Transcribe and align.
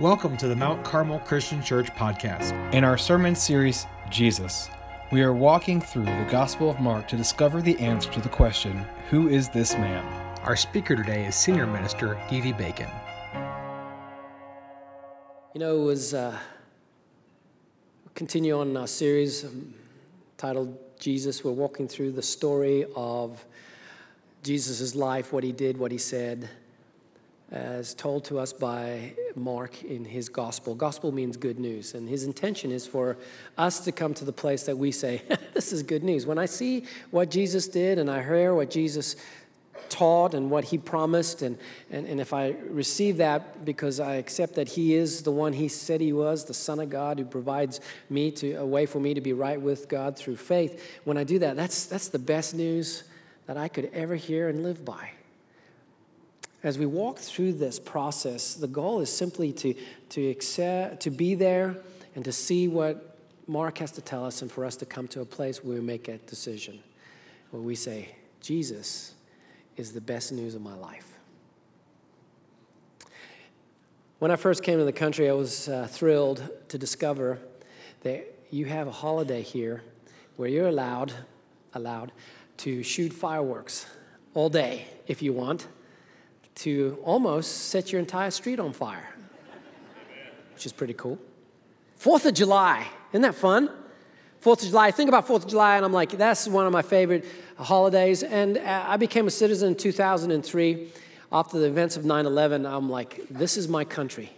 Welcome 0.00 0.38
to 0.38 0.48
the 0.48 0.56
Mount 0.56 0.82
Carmel 0.84 1.18
Christian 1.18 1.62
Church 1.62 1.90
podcast. 1.90 2.54
In 2.72 2.82
our 2.82 2.96
sermon 2.96 3.34
series, 3.34 3.86
Jesus, 4.08 4.70
we 5.10 5.20
are 5.20 5.34
walking 5.34 5.82
through 5.82 6.06
the 6.06 6.26
Gospel 6.30 6.70
of 6.70 6.80
Mark 6.80 7.06
to 7.08 7.16
discover 7.16 7.60
the 7.60 7.78
answer 7.78 8.10
to 8.12 8.20
the 8.22 8.28
question 8.30 8.86
Who 9.10 9.28
is 9.28 9.50
this 9.50 9.74
man? 9.74 10.02
Our 10.44 10.56
speaker 10.56 10.96
today 10.96 11.26
is 11.26 11.36
Senior 11.36 11.66
Minister 11.66 12.18
Dee 12.30 12.40
Dee 12.40 12.52
Bacon. 12.52 12.88
You 15.54 15.60
know, 15.60 15.82
it 15.82 15.84
was 15.84 16.14
uh, 16.14 16.38
continue 18.14 18.58
on 18.58 18.74
our 18.78 18.86
series 18.86 19.44
um, 19.44 19.74
titled 20.38 20.74
Jesus. 20.98 21.44
We're 21.44 21.52
walking 21.52 21.86
through 21.86 22.12
the 22.12 22.22
story 22.22 22.86
of 22.96 23.44
Jesus' 24.42 24.94
life, 24.94 25.34
what 25.34 25.44
he 25.44 25.52
did, 25.52 25.76
what 25.76 25.92
he 25.92 25.98
said, 25.98 26.48
as 27.50 27.92
told 27.92 28.24
to 28.24 28.38
us 28.38 28.54
by 28.54 29.12
Mark 29.36 29.82
in 29.84 30.04
his 30.04 30.28
gospel. 30.28 30.74
Gospel 30.74 31.12
means 31.12 31.36
good 31.36 31.58
news, 31.58 31.94
and 31.94 32.08
his 32.08 32.24
intention 32.24 32.70
is 32.70 32.86
for 32.86 33.16
us 33.58 33.80
to 33.80 33.92
come 33.92 34.14
to 34.14 34.24
the 34.24 34.32
place 34.32 34.64
that 34.64 34.76
we 34.76 34.92
say, 34.92 35.22
This 35.54 35.72
is 35.72 35.82
good 35.82 36.02
news. 36.02 36.26
When 36.26 36.38
I 36.38 36.46
see 36.46 36.84
what 37.10 37.30
Jesus 37.30 37.68
did 37.68 37.98
and 37.98 38.10
I 38.10 38.22
hear 38.22 38.54
what 38.54 38.70
Jesus 38.70 39.16
taught 39.88 40.32
and 40.32 40.50
what 40.50 40.64
he 40.64 40.78
promised, 40.78 41.42
and, 41.42 41.58
and, 41.90 42.06
and 42.06 42.20
if 42.20 42.32
I 42.32 42.54
receive 42.68 43.18
that 43.18 43.64
because 43.64 44.00
I 44.00 44.14
accept 44.14 44.54
that 44.54 44.68
he 44.68 44.94
is 44.94 45.22
the 45.22 45.30
one 45.30 45.52
he 45.52 45.68
said 45.68 46.00
he 46.00 46.12
was, 46.12 46.44
the 46.44 46.54
Son 46.54 46.80
of 46.80 46.88
God 46.88 47.18
who 47.18 47.24
provides 47.24 47.80
me 48.08 48.30
to 48.32 48.54
a 48.54 48.66
way 48.66 48.86
for 48.86 49.00
me 49.00 49.14
to 49.14 49.20
be 49.20 49.32
right 49.32 49.60
with 49.60 49.88
God 49.88 50.16
through 50.16 50.36
faith, 50.36 51.00
when 51.04 51.18
I 51.18 51.24
do 51.24 51.38
that, 51.40 51.56
that's, 51.56 51.86
that's 51.86 52.08
the 52.08 52.18
best 52.18 52.54
news 52.54 53.04
that 53.46 53.56
I 53.56 53.68
could 53.68 53.90
ever 53.92 54.14
hear 54.14 54.48
and 54.48 54.62
live 54.62 54.84
by. 54.84 55.10
As 56.62 56.78
we 56.78 56.86
walk 56.86 57.18
through 57.18 57.54
this 57.54 57.80
process, 57.80 58.54
the 58.54 58.68
goal 58.68 59.00
is 59.00 59.10
simply 59.10 59.52
to, 59.52 59.74
to, 60.10 60.28
accept, 60.28 61.00
to 61.00 61.10
be 61.10 61.34
there 61.34 61.76
and 62.14 62.24
to 62.24 62.32
see 62.32 62.68
what 62.68 63.16
Mark 63.48 63.78
has 63.78 63.90
to 63.92 64.00
tell 64.00 64.24
us, 64.24 64.42
and 64.42 64.50
for 64.50 64.64
us 64.64 64.76
to 64.76 64.86
come 64.86 65.08
to 65.08 65.20
a 65.20 65.24
place 65.24 65.64
where 65.64 65.74
we 65.74 65.82
make 65.82 66.06
a 66.06 66.18
decision, 66.18 66.78
where 67.50 67.60
we 67.60 67.74
say, 67.74 68.14
Jesus 68.40 69.14
is 69.76 69.92
the 69.92 70.00
best 70.00 70.30
news 70.30 70.54
of 70.54 70.62
my 70.62 70.74
life. 70.74 71.18
When 74.20 74.30
I 74.30 74.36
first 74.36 74.62
came 74.62 74.78
to 74.78 74.84
the 74.84 74.92
country, 74.92 75.28
I 75.28 75.32
was 75.32 75.68
uh, 75.68 75.88
thrilled 75.90 76.48
to 76.68 76.78
discover 76.78 77.40
that 78.02 78.32
you 78.50 78.66
have 78.66 78.86
a 78.86 78.92
holiday 78.92 79.42
here 79.42 79.82
where 80.36 80.48
you're 80.48 80.68
allowed, 80.68 81.12
allowed 81.74 82.12
to 82.58 82.84
shoot 82.84 83.12
fireworks 83.12 83.86
all 84.34 84.48
day 84.48 84.86
if 85.08 85.22
you 85.22 85.32
want 85.32 85.66
to 86.56 86.98
almost 87.04 87.68
set 87.68 87.92
your 87.92 87.98
entire 87.98 88.30
street 88.30 88.60
on 88.60 88.72
fire, 88.72 89.14
which 90.54 90.66
is 90.66 90.72
pretty 90.72 90.94
cool. 90.94 91.18
Fourth 91.96 92.26
of 92.26 92.34
July, 92.34 92.86
isn't 93.12 93.22
that 93.22 93.34
fun? 93.34 93.70
Fourth 94.40 94.62
of 94.62 94.68
July, 94.70 94.88
I 94.88 94.90
think 94.90 95.08
about 95.08 95.26
Fourth 95.26 95.44
of 95.44 95.50
July, 95.50 95.76
and 95.76 95.84
I'm 95.84 95.92
like, 95.92 96.10
that's 96.18 96.48
one 96.48 96.66
of 96.66 96.72
my 96.72 96.82
favorite 96.82 97.24
holidays. 97.56 98.24
And 98.24 98.58
uh, 98.58 98.84
I 98.88 98.96
became 98.96 99.28
a 99.28 99.30
citizen 99.30 99.68
in 99.68 99.76
2003. 99.76 100.88
After 101.30 101.58
the 101.58 101.66
events 101.66 101.96
of 101.96 102.04
9 102.04 102.26
11, 102.26 102.66
I'm 102.66 102.90
like, 102.90 103.26
this 103.30 103.56
is 103.56 103.68
my 103.68 103.84
country. 103.84 104.30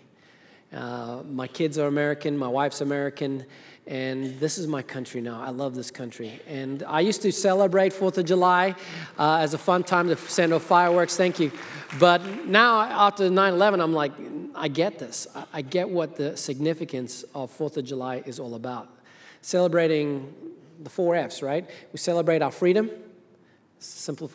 Uh, 0.75 1.22
my 1.30 1.47
kids 1.47 1.78
are 1.78 1.86
American, 1.86 2.36
my 2.36 2.48
wife's 2.48 2.80
American, 2.80 3.47
and 3.86 4.41
this 4.41 4.58
is 4.58 4.67
my 4.67 4.83
country 4.83 5.20
now. 5.20 5.41
I 5.41 5.50
love 5.50 5.75
this 5.75 5.91
country. 5.91 6.41
And 6.48 6.83
I 6.83 7.00
used 7.00 7.22
to 7.22 7.30
celebrate 7.30 7.92
4th 7.92 8.19
of 8.19 8.25
July 8.25 8.75
uh, 9.19 9.36
as 9.36 9.55
a 9.55 9.58
fun 9.58 9.84
time 9.84 10.08
to 10.08 10.17
send 10.17 10.52
off 10.52 10.62
fireworks. 10.62 11.17
Thank 11.17 11.39
you. 11.39 11.52
But 12.00 12.47
now, 12.47 12.80
after 12.80 13.30
9 13.30 13.52
11, 13.52 13.80
I'm 13.80 13.92
like, 13.92 14.12
I 14.55 14.69
get 14.69 14.98
this. 14.98 15.28
I 15.52 15.62
get 15.62 15.89
what 15.89 16.17
the 16.17 16.36
significance 16.36 17.25
of 17.34 17.56
4th 17.56 17.77
of 17.77 17.84
July 17.84 18.22
is 18.27 18.41
all 18.41 18.55
about. 18.55 18.89
Celebrating 19.42 20.33
the 20.83 20.91
four 20.91 21.14
F's, 21.14 21.42
right? 21.42 21.69
We 21.92 21.98
celebrate 21.98 22.42
our 22.42 22.51
freedom, 22.51 22.90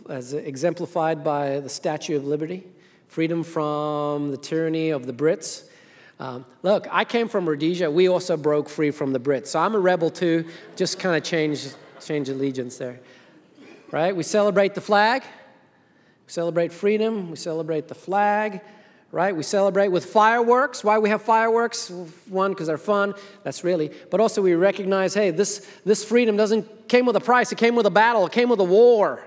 as 0.09 0.33
exemplified 0.33 1.23
by 1.23 1.59
the 1.59 1.69
Statue 1.69 2.15
of 2.15 2.25
Liberty, 2.25 2.65
freedom 3.07 3.43
from 3.43 4.31
the 4.31 4.37
tyranny 4.37 4.91
of 4.91 5.05
the 5.05 5.13
Brits 5.13 5.68
um, 6.19 6.45
look, 6.63 6.87
I 6.91 7.05
came 7.05 7.29
from 7.29 7.47
Rhodesia. 7.47 7.89
We 7.89 8.09
also 8.09 8.35
broke 8.35 8.67
free 8.67 8.91
from 8.91 9.13
the 9.13 9.19
Brits. 9.19 9.47
So 9.47 9.59
I'm 9.59 9.73
a 9.73 9.79
rebel 9.79 10.09
too. 10.09 10.45
Just 10.75 10.99
kind 10.99 11.15
of 11.15 11.23
change, 11.23 11.67
change 12.01 12.27
allegiance 12.27 12.77
there. 12.77 12.99
Right? 13.91 14.15
We 14.15 14.23
celebrate 14.23 14.75
the 14.75 14.81
flag. 14.81 15.23
We 15.23 16.31
celebrate 16.31 16.73
freedom. 16.73 17.31
We 17.31 17.37
celebrate 17.37 17.87
the 17.87 17.95
flag. 17.95 18.61
Right? 19.11 19.35
We 19.35 19.43
celebrate 19.43 19.87
with 19.87 20.05
fireworks. 20.05 20.83
Why 20.83 20.99
we 20.99 21.09
have 21.09 21.21
fireworks? 21.21 21.89
One, 22.27 22.51
because 22.51 22.67
they're 22.67 22.77
fun. 22.77 23.15
That's 23.43 23.63
really. 23.63 23.91
But 24.11 24.19
also 24.19 24.41
we 24.41 24.53
recognize, 24.53 25.13
hey, 25.13 25.31
this, 25.31 25.65
this 25.85 26.03
freedom 26.03 26.35
doesn't 26.35 26.89
came 26.89 27.05
with 27.05 27.15
a 27.15 27.21
price. 27.21 27.51
It 27.51 27.57
came 27.57 27.75
with 27.75 27.85
a 27.85 27.91
battle. 27.91 28.25
It 28.25 28.33
came 28.33 28.49
with 28.49 28.59
a 28.59 28.65
war. 28.65 29.23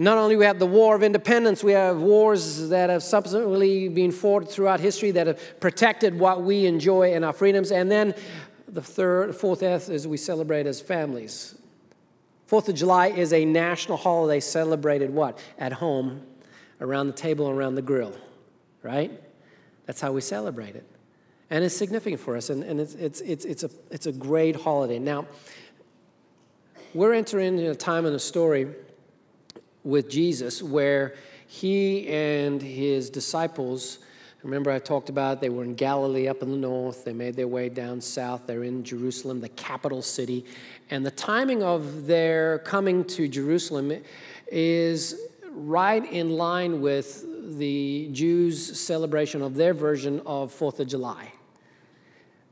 Not 0.00 0.16
only 0.16 0.36
we 0.36 0.44
have 0.44 0.60
the 0.60 0.66
War 0.66 0.94
of 0.94 1.02
Independence, 1.02 1.64
we 1.64 1.72
have 1.72 2.00
wars 2.00 2.68
that 2.68 2.88
have 2.88 3.02
subsequently 3.02 3.88
been 3.88 4.12
fought 4.12 4.48
throughout 4.48 4.78
history 4.78 5.10
that 5.10 5.26
have 5.26 5.60
protected 5.60 6.16
what 6.16 6.42
we 6.42 6.66
enjoy 6.66 7.14
and 7.14 7.24
our 7.24 7.32
freedoms. 7.32 7.72
And 7.72 7.90
then 7.90 8.14
the 8.68 8.80
third, 8.80 9.34
fourth 9.34 9.62
F 9.62 9.88
is 9.88 10.06
we 10.06 10.16
celebrate 10.16 10.66
as 10.66 10.80
families. 10.80 11.56
Fourth 12.46 12.68
of 12.68 12.76
July 12.76 13.08
is 13.08 13.32
a 13.32 13.44
national 13.44 13.98
holiday 13.98 14.38
celebrated 14.38 15.10
what? 15.10 15.38
At 15.58 15.72
home, 15.72 16.22
around 16.80 17.08
the 17.08 17.12
table, 17.12 17.50
around 17.50 17.74
the 17.74 17.82
grill, 17.82 18.16
right? 18.82 19.10
That's 19.86 20.00
how 20.00 20.12
we 20.12 20.20
celebrate 20.20 20.76
it. 20.76 20.88
And 21.50 21.64
it's 21.64 21.76
significant 21.76 22.20
for 22.20 22.36
us, 22.36 22.50
and, 22.50 22.62
and 22.62 22.80
it's, 22.80 22.94
it's, 22.94 23.20
it's, 23.22 23.44
it's, 23.44 23.64
a, 23.64 23.70
it's 23.90 24.06
a 24.06 24.12
great 24.12 24.54
holiday. 24.54 24.98
Now, 24.98 25.26
we're 26.94 27.14
entering 27.14 27.58
a 27.58 27.74
time 27.74 28.06
in 28.06 28.12
the 28.12 28.18
story 28.18 28.68
with 29.88 30.10
Jesus 30.10 30.62
where 30.62 31.14
he 31.46 32.06
and 32.08 32.60
his 32.60 33.08
disciples, 33.08 34.00
remember 34.42 34.70
I 34.70 34.78
talked 34.78 35.08
about 35.08 35.40
they 35.40 35.48
were 35.48 35.64
in 35.64 35.74
Galilee 35.74 36.28
up 36.28 36.42
in 36.42 36.50
the 36.50 36.58
north, 36.58 37.04
they 37.06 37.14
made 37.14 37.34
their 37.34 37.48
way 37.48 37.70
down 37.70 38.02
south, 38.02 38.42
they're 38.46 38.64
in 38.64 38.84
Jerusalem, 38.84 39.40
the 39.40 39.48
capital 39.48 40.02
city. 40.02 40.44
And 40.90 41.06
the 41.06 41.10
timing 41.10 41.62
of 41.62 42.06
their 42.06 42.58
coming 42.60 43.02
to 43.06 43.28
Jerusalem 43.28 43.92
is 44.52 45.18
right 45.50 46.04
in 46.12 46.36
line 46.36 46.82
with 46.82 47.24
the 47.58 48.10
Jews' 48.12 48.78
celebration 48.78 49.40
of 49.40 49.54
their 49.54 49.72
version 49.72 50.20
of 50.26 50.52
Fourth 50.52 50.80
of 50.80 50.86
July. 50.86 51.32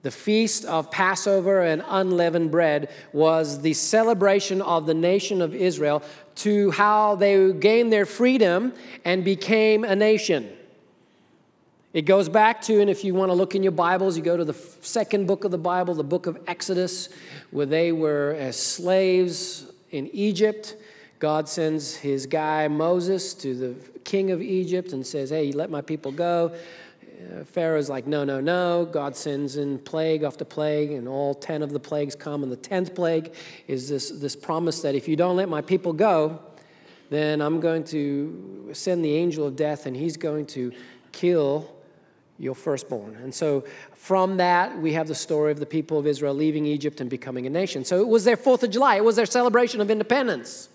The 0.06 0.12
feast 0.12 0.64
of 0.66 0.88
Passover 0.92 1.62
and 1.62 1.82
unleavened 1.84 2.52
bread 2.52 2.90
was 3.12 3.60
the 3.62 3.72
celebration 3.72 4.62
of 4.62 4.86
the 4.86 4.94
nation 4.94 5.42
of 5.42 5.52
Israel 5.52 6.00
to 6.36 6.70
how 6.70 7.16
they 7.16 7.52
gained 7.52 7.92
their 7.92 8.06
freedom 8.06 8.72
and 9.04 9.24
became 9.24 9.82
a 9.82 9.96
nation. 9.96 10.48
It 11.92 12.02
goes 12.02 12.28
back 12.28 12.62
to, 12.62 12.80
and 12.80 12.88
if 12.88 13.02
you 13.02 13.14
want 13.14 13.30
to 13.30 13.34
look 13.34 13.56
in 13.56 13.64
your 13.64 13.72
Bibles, 13.72 14.16
you 14.16 14.22
go 14.22 14.36
to 14.36 14.44
the 14.44 14.54
second 14.80 15.26
book 15.26 15.42
of 15.42 15.50
the 15.50 15.58
Bible, 15.58 15.92
the 15.92 16.04
book 16.04 16.28
of 16.28 16.38
Exodus, 16.46 17.08
where 17.50 17.66
they 17.66 17.90
were 17.90 18.36
as 18.38 18.56
slaves 18.56 19.66
in 19.90 20.06
Egypt. 20.12 20.76
God 21.18 21.48
sends 21.48 21.96
his 21.96 22.26
guy 22.26 22.68
Moses 22.68 23.34
to 23.34 23.56
the 23.56 23.74
king 24.04 24.30
of 24.30 24.40
Egypt 24.40 24.92
and 24.92 25.04
says, 25.04 25.30
Hey, 25.30 25.50
let 25.50 25.68
my 25.68 25.80
people 25.80 26.12
go. 26.12 26.52
Uh, 27.26 27.44
Pharaoh's 27.44 27.88
like, 27.88 28.06
no, 28.06 28.24
no, 28.24 28.40
no. 28.40 28.88
God 28.90 29.16
sends 29.16 29.56
in 29.56 29.78
plague 29.78 30.22
after 30.22 30.44
plague, 30.44 30.92
and 30.92 31.08
all 31.08 31.34
10 31.34 31.62
of 31.62 31.70
the 31.70 31.80
plagues 31.80 32.14
come. 32.14 32.42
And 32.42 32.52
the 32.52 32.56
10th 32.56 32.94
plague 32.94 33.34
is 33.66 33.88
this, 33.88 34.10
this 34.10 34.36
promise 34.36 34.82
that 34.82 34.94
if 34.94 35.08
you 35.08 35.16
don't 35.16 35.36
let 35.36 35.48
my 35.48 35.60
people 35.60 35.92
go, 35.92 36.40
then 37.10 37.40
I'm 37.40 37.60
going 37.60 37.84
to 37.84 38.70
send 38.72 39.04
the 39.04 39.14
angel 39.14 39.46
of 39.46 39.56
death, 39.56 39.86
and 39.86 39.96
he's 39.96 40.16
going 40.16 40.46
to 40.46 40.72
kill 41.12 41.72
your 42.38 42.54
firstborn. 42.54 43.16
And 43.16 43.34
so 43.34 43.64
from 43.94 44.36
that, 44.36 44.78
we 44.78 44.92
have 44.92 45.08
the 45.08 45.14
story 45.14 45.52
of 45.52 45.58
the 45.58 45.66
people 45.66 45.98
of 45.98 46.06
Israel 46.06 46.34
leaving 46.34 46.66
Egypt 46.66 47.00
and 47.00 47.08
becoming 47.08 47.46
a 47.46 47.50
nation. 47.50 47.84
So 47.84 48.00
it 48.00 48.08
was 48.08 48.24
their 48.24 48.36
4th 48.36 48.62
of 48.62 48.70
July, 48.70 48.96
it 48.96 49.04
was 49.04 49.16
their 49.16 49.26
celebration 49.26 49.80
of 49.80 49.90
independence. 49.90 50.68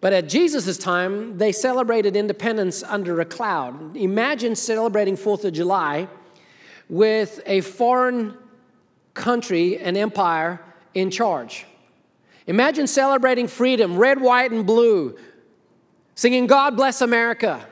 But 0.00 0.12
at 0.12 0.28
Jesus' 0.28 0.76
time, 0.76 1.38
they 1.38 1.52
celebrated 1.52 2.16
independence 2.16 2.82
under 2.82 3.20
a 3.20 3.24
cloud. 3.24 3.96
Imagine 3.96 4.54
celebrating 4.54 5.16
4th 5.16 5.44
of 5.44 5.52
July 5.52 6.08
with 6.88 7.40
a 7.46 7.62
foreign 7.62 8.36
country, 9.14 9.78
an 9.78 9.96
empire 9.96 10.60
in 10.94 11.10
charge. 11.10 11.66
Imagine 12.46 12.86
celebrating 12.86 13.48
freedom, 13.48 13.96
red, 13.96 14.20
white, 14.20 14.52
and 14.52 14.66
blue, 14.66 15.16
singing 16.14 16.46
God 16.46 16.76
Bless 16.76 17.00
America 17.00 17.66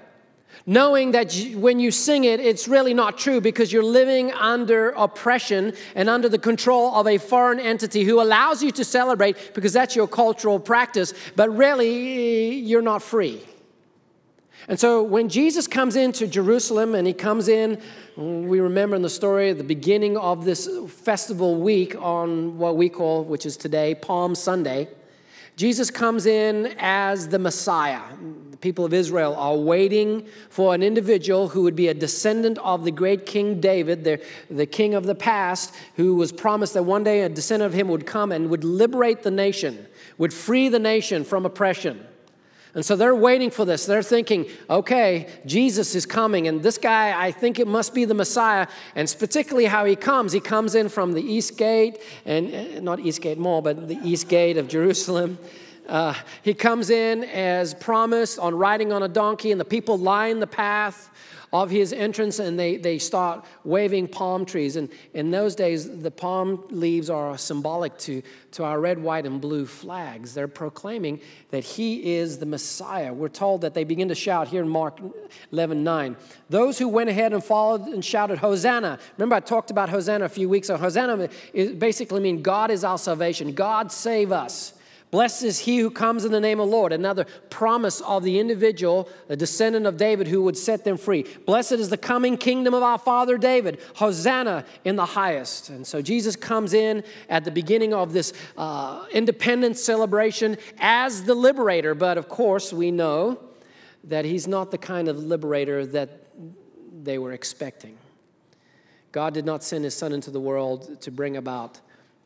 knowing 0.67 1.11
that 1.13 1.35
when 1.55 1.79
you 1.79 1.91
sing 1.91 2.25
it, 2.25 2.41
it's 2.41 2.67
really 2.67 2.95
not 2.95 3.19
true 3.19 3.41
because 3.41 3.73
you're 3.73 3.83
living 3.83 4.33
under 4.33 4.91
oppression 4.91 5.73
and 5.95 6.09
under 6.09 6.29
the 6.29 6.39
control 6.39 6.95
of 6.95 7.07
a 7.07 7.19
foreign 7.19 7.61
entity 7.61 8.05
who 8.05 8.21
allows 8.21 8.63
you 8.63 8.71
to 8.71 8.85
celebrate 8.85 9.55
because 9.55 9.73
that's 9.73 9.95
your 9.95 10.09
cultural 10.09 10.59
practice, 10.59 11.13
but 11.37 11.55
really 11.55 12.55
you're 12.57 12.83
not 12.83 13.03
free. 13.03 13.43
And 14.67 14.81
so 14.81 15.03
when 15.03 15.29
Jesus 15.29 15.67
comes 15.67 15.95
into 15.95 16.27
Jerusalem 16.27 16.95
and 16.95 17.07
he 17.07 17.13
comes 17.13 17.49
in, 17.49 17.79
mm, 18.17 18.45
we 18.47 18.61
remember 18.61 18.97
in 18.97 19.03
the 19.03 19.11
story 19.11 19.51
at 19.51 19.59
the 19.59 19.65
beginning 19.65 20.17
of 20.17 20.47
this 20.47 20.67
festival 20.89 21.61
week 21.61 21.95
on 22.01 22.57
what 22.57 22.77
we 22.77 22.89
call, 22.89 23.25
which 23.25 23.45
is 23.45 23.59
today, 23.59 23.95
Palm 23.95 24.35
Sunday, 24.35 24.89
Jesus 25.57 25.91
comes 25.91 26.27
in 26.27 26.75
as 26.79 27.29
the 27.29 27.39
Messiah. 27.39 28.01
The 28.51 28.57
people 28.57 28.85
of 28.85 28.93
Israel 28.93 29.37
are 29.37 29.57
waiting 29.57 30.27
for 30.51 30.75
an 30.75 30.83
individual 30.83 31.49
who 31.49 31.63
would 31.63 31.77
be 31.77 31.89
a 31.89 31.95
descendant 31.95 32.59
of 32.59 32.85
the 32.85 32.91
great 32.91 33.25
King 33.25 33.61
David, 33.61 34.03
the, 34.03 34.21
the 34.51 34.67
king 34.67 34.95
of 34.95 35.07
the 35.07 35.15
past, 35.15 35.73
who 35.97 36.17
was 36.17 36.33
promised 36.33 36.75
that 36.75 36.83
one 36.83 37.05
day 37.05 37.23
a 37.23 37.29
descendant 37.29 37.73
of 37.73 37.79
him 37.79 37.89
would 37.89 38.05
come 38.05 38.33
and 38.33 38.51
would 38.51 38.65
liberate 38.65 39.23
the 39.23 39.31
nation, 39.31 39.87
would 40.19 40.33
free 40.33 40.69
the 40.69 40.81
nation 40.81 41.25
from 41.25 41.47
oppression. 41.47 42.05
And 42.75 42.85
so 42.85 42.97
they're 42.97 43.15
waiting 43.15 43.51
for 43.51 43.65
this. 43.65 43.87
They're 43.87 44.03
thinking, 44.03 44.47
okay, 44.69 45.29
Jesus 45.47 45.95
is 45.95 46.07
coming, 46.07 46.49
and 46.49 46.63
this 46.63 46.77
guy, 46.77 47.19
I 47.19 47.31
think 47.31 47.59
it 47.61 47.69
must 47.69 47.95
be 47.95 48.05
the 48.05 48.15
Messiah. 48.15 48.67
And 48.97 49.15
particularly 49.19 49.67
how 49.67 49.85
he 49.85 49.95
comes. 49.95 50.33
He 50.33 50.41
comes 50.41 50.75
in 50.75 50.89
from 50.89 51.13
the 51.13 51.23
east 51.23 51.57
gate, 51.57 52.01
and 52.25 52.53
uh, 52.53 52.81
not 52.81 52.99
East 52.99 53.21
Gate 53.21 53.39
Mall, 53.39 53.63
but 53.63 53.87
the 53.87 53.99
east 54.03 54.29
gate 54.29 54.57
of 54.57 54.67
Jerusalem. 54.67 55.39
Uh, 55.89 56.15
he 56.43 56.55
comes 56.55 56.91
in 56.91 57.25
as 57.25 57.75
promised 57.75 58.39
on 58.39 58.55
riding 58.55 58.93
on 58.93 59.03
a 59.03 59.09
donkey, 59.09 59.53
and 59.53 59.61
the 59.61 59.65
people 59.65 59.97
line 59.97 60.41
the 60.41 60.47
path 60.47 61.11
of 61.55 61.71
his 61.71 61.93
entrance 61.93 62.41
and 62.41 62.59
they, 62.59 62.77
they 62.77 62.99
start 62.99 63.45
waving 63.63 64.09
palm 64.09 64.45
trees. 64.45 64.75
And 64.75 64.91
in 65.15 65.31
those 65.31 65.55
days, 65.55 65.89
the 66.01 66.11
palm 66.11 66.65
leaves 66.71 67.09
are 67.09 67.39
symbolic 67.39 67.97
to, 67.99 68.23
to 68.53 68.65
our 68.65 68.81
red, 68.81 68.99
white, 68.99 69.25
and 69.25 69.41
blue 69.41 69.65
flags. 69.65 70.35
They're 70.35 70.49
proclaiming 70.49 71.21
that 71.51 71.63
he 71.63 72.17
is 72.17 72.39
the 72.39 72.47
Messiah. 72.47 73.13
We're 73.13 73.29
told 73.29 73.61
that 73.61 73.73
they 73.73 73.85
begin 73.85 74.09
to 74.09 74.17
shout 74.17 74.49
here 74.49 74.63
in 74.63 74.69
Mark 74.69 74.99
11 75.53 75.85
9. 75.85 76.17
Those 76.51 76.77
who 76.77 76.89
went 76.89 77.09
ahead 77.09 77.33
and 77.33 77.43
followed 77.43 77.83
and 77.83 78.05
shouted, 78.05 78.39
Hosanna. 78.39 78.99
Remember, 79.17 79.37
I 79.37 79.41
talked 79.41 79.71
about 79.71 79.89
Hosanna 79.89 80.25
a 80.25 80.29
few 80.29 80.49
weeks 80.49 80.69
ago. 80.69 80.77
Hosanna 80.77 81.29
basically 81.79 82.19
means 82.19 82.43
God 82.43 82.73
is 82.73 82.83
our 82.83 82.99
salvation, 82.99 83.53
God 83.53 83.93
save 83.93 84.33
us. 84.33 84.74
Blessed 85.15 85.45
is 85.45 85.61
he 85.61 85.79
who 85.79 85.93
comes 85.93 86.25
in 86.25 86.33
the 86.33 86.41
name 86.41 86.59
of 86.59 86.69
the 86.69 86.75
Lord. 86.75 86.93
Another 86.93 87.25
promise 87.49 88.01
of 88.01 88.25
the 88.25 88.41
individual, 88.41 89.09
a 89.29 89.37
descendant 89.37 89.87
of 89.87 89.97
David 89.97 90.27
who 90.27 90.43
would 90.43 90.59
set 90.59 90.83
them 90.83 90.97
free. 90.97 91.25
Blessed 91.47 91.75
is 91.75 91.89
the 91.89 91.97
coming 91.97 92.37
kingdom 92.37 92.75
of 92.75 92.83
our 92.83 92.99
father 92.99 93.39
David. 93.39 93.81
Hosanna 93.95 94.65
in 94.85 94.97
the 94.97 95.07
highest. 95.07 95.69
And 95.69 95.87
so 95.87 96.03
Jesus 96.03 96.35
comes 96.35 96.75
in 96.75 97.05
at 97.29 97.45
the 97.45 97.53
beginning 97.53 97.95
of 97.95 98.13
this 98.13 98.33
uh, 98.57 99.07
independence 99.13 99.81
celebration 99.81 100.57
as 100.81 101.23
the 101.23 101.35
liberator. 101.37 101.95
But 101.95 102.19
of 102.19 102.29
course, 102.29 102.73
we 102.73 102.91
know 102.91 103.39
that 104.03 104.25
he's 104.25 104.49
not 104.49 104.73
the 104.73 104.79
kind 104.79 105.07
of 105.07 105.17
liberator 105.23 105.87
that 105.87 106.27
they 107.05 107.19
were 107.19 107.31
expecting. 107.31 107.97
God 109.13 109.33
did 109.33 109.45
not 109.45 109.63
send 109.63 109.85
his 109.85 109.95
son 109.95 110.11
into 110.13 110.33
the 110.33 110.41
world 110.41 111.01
to 111.03 111.13
bring 111.13 111.37
about 111.37 111.79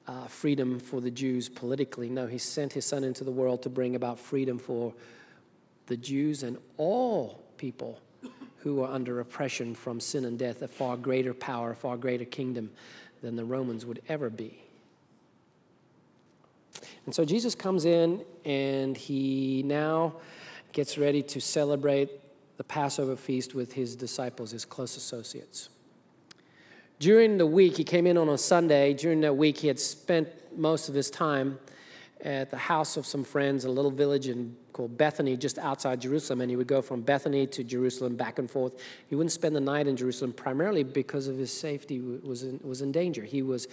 uh, 0.08 0.26
freedom 0.26 0.80
for 0.80 1.00
the 1.00 1.10
Jews 1.10 1.48
politically. 1.48 2.08
No, 2.08 2.26
he 2.26 2.38
sent 2.38 2.72
his 2.72 2.86
son 2.86 3.04
into 3.04 3.24
the 3.24 3.30
world 3.30 3.62
to 3.62 3.68
bring 3.68 3.94
about 3.94 4.18
freedom 4.18 4.58
for 4.58 4.94
the 5.86 5.96
Jews 5.96 6.42
and 6.42 6.56
all 6.78 7.42
people 7.58 8.00
who 8.62 8.82
are 8.82 8.90
under 8.90 9.20
oppression 9.20 9.74
from 9.74 10.00
sin 10.00 10.24
and 10.24 10.38
death, 10.38 10.62
a 10.62 10.68
far 10.68 10.96
greater 10.96 11.34
power, 11.34 11.72
a 11.72 11.76
far 11.76 11.96
greater 11.96 12.24
kingdom 12.24 12.70
than 13.22 13.36
the 13.36 13.44
Romans 13.44 13.84
would 13.84 14.00
ever 14.08 14.30
be. 14.30 14.62
And 17.04 17.14
so 17.14 17.24
Jesus 17.24 17.54
comes 17.54 17.84
in 17.84 18.24
and 18.44 18.96
he 18.96 19.62
now 19.64 20.14
gets 20.72 20.98
ready 20.98 21.22
to 21.22 21.40
celebrate 21.40 22.10
the 22.56 22.64
Passover 22.64 23.16
feast 23.16 23.54
with 23.54 23.72
his 23.72 23.94
disciples, 23.94 24.50
his 24.50 24.64
close 24.64 24.96
associates. 24.96 25.68
During 26.98 27.38
the 27.38 27.46
week, 27.46 27.76
he 27.76 27.84
came 27.84 28.06
in 28.06 28.16
on 28.16 28.28
a 28.28 28.38
Sunday. 28.38 28.92
During 28.92 29.20
that 29.20 29.36
week, 29.36 29.58
he 29.58 29.68
had 29.68 29.78
spent 29.78 30.28
most 30.56 30.88
of 30.88 30.94
his 30.94 31.10
time 31.10 31.58
at 32.22 32.50
the 32.50 32.56
house 32.56 32.96
of 32.96 33.06
some 33.06 33.22
friends, 33.22 33.64
in 33.64 33.70
a 33.70 33.72
little 33.72 33.92
village 33.92 34.26
in, 34.26 34.56
called 34.72 34.98
Bethany, 34.98 35.36
just 35.36 35.58
outside 35.58 36.00
Jerusalem. 36.00 36.40
And 36.40 36.50
he 36.50 36.56
would 36.56 36.66
go 36.66 36.82
from 36.82 37.02
Bethany 37.02 37.46
to 37.46 37.62
Jerusalem 37.62 38.16
back 38.16 38.40
and 38.40 38.50
forth. 38.50 38.72
He 39.08 39.14
wouldn't 39.14 39.30
spend 39.30 39.54
the 39.54 39.60
night 39.60 39.86
in 39.86 39.96
Jerusalem 39.96 40.32
primarily 40.32 40.82
because 40.82 41.28
of 41.28 41.36
his 41.36 41.52
safety 41.52 42.00
was 42.00 42.42
in, 42.42 42.58
was 42.64 42.82
in 42.82 42.90
danger. 42.90 43.22
He 43.22 43.42
was 43.42 43.68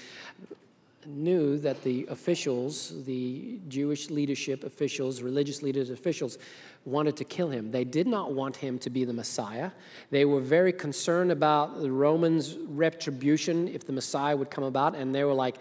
knew 1.08 1.58
that 1.60 1.84
the 1.84 2.06
officials, 2.10 3.06
the 3.06 3.60
Jewish 3.68 4.10
leadership 4.10 4.64
officials, 4.64 5.22
religious 5.22 5.62
leaders, 5.62 5.90
officials, 5.90 6.38
wanted 6.86 7.18
to 7.18 7.24
kill 7.24 7.50
him. 7.50 7.72
They 7.72 7.84
did 7.84 8.08
not 8.08 8.34
want 8.34 8.56
him 8.56 8.78
to 8.80 8.90
be 8.90 9.06
the 9.06 9.14
Messiah. 9.14 9.72
They 10.12 10.26
were 10.26 10.40
very 10.40 10.72
concerned 10.74 11.32
about 11.32 11.82
the 11.82 11.92
Romans' 11.92 12.58
retribution 12.68 13.68
if 13.68 13.86
the 13.86 13.94
Messiah 13.94 14.36
would 14.36 14.50
come 14.50 14.64
about, 14.64 14.96
and 14.96 15.14
they 15.14 15.24
were 15.24 15.34
like, 15.34 15.58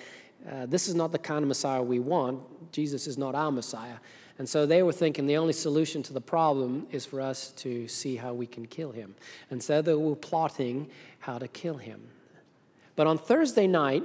uh, 0.51 0.67
This 0.67 0.89
is 0.89 0.95
not 0.95 1.13
the 1.13 1.19
kind 1.19 1.43
of 1.43 1.49
Messiah 1.49 1.83
we 1.83 1.99
want. 1.99 2.73
Jesus 2.73 3.07
is 3.07 3.17
not 3.17 3.35
our 3.35 3.51
Messiah. 3.51 3.97
And 4.39 4.49
so 4.49 4.67
they 4.67 4.83
were 4.83 4.93
thinking 4.93 5.27
the 5.27 5.37
only 5.37 5.53
solution 5.53 6.03
to 6.05 6.13
the 6.13 6.21
problem 6.21 6.87
is 6.91 7.07
for 7.07 7.21
us 7.21 7.53
to 7.59 7.87
see 7.87 8.17
how 8.17 8.35
we 8.35 8.47
can 8.47 8.67
kill 8.67 8.91
him. 8.91 9.15
And 9.51 9.63
so 9.63 9.81
they 9.81 9.95
were 9.95 10.17
plotting 10.17 10.91
how 11.21 11.39
to 11.39 11.47
kill 11.47 11.77
him. 11.77 12.09
But 12.97 13.07
on 13.07 13.17
Thursday 13.17 13.67
night, 13.67 14.03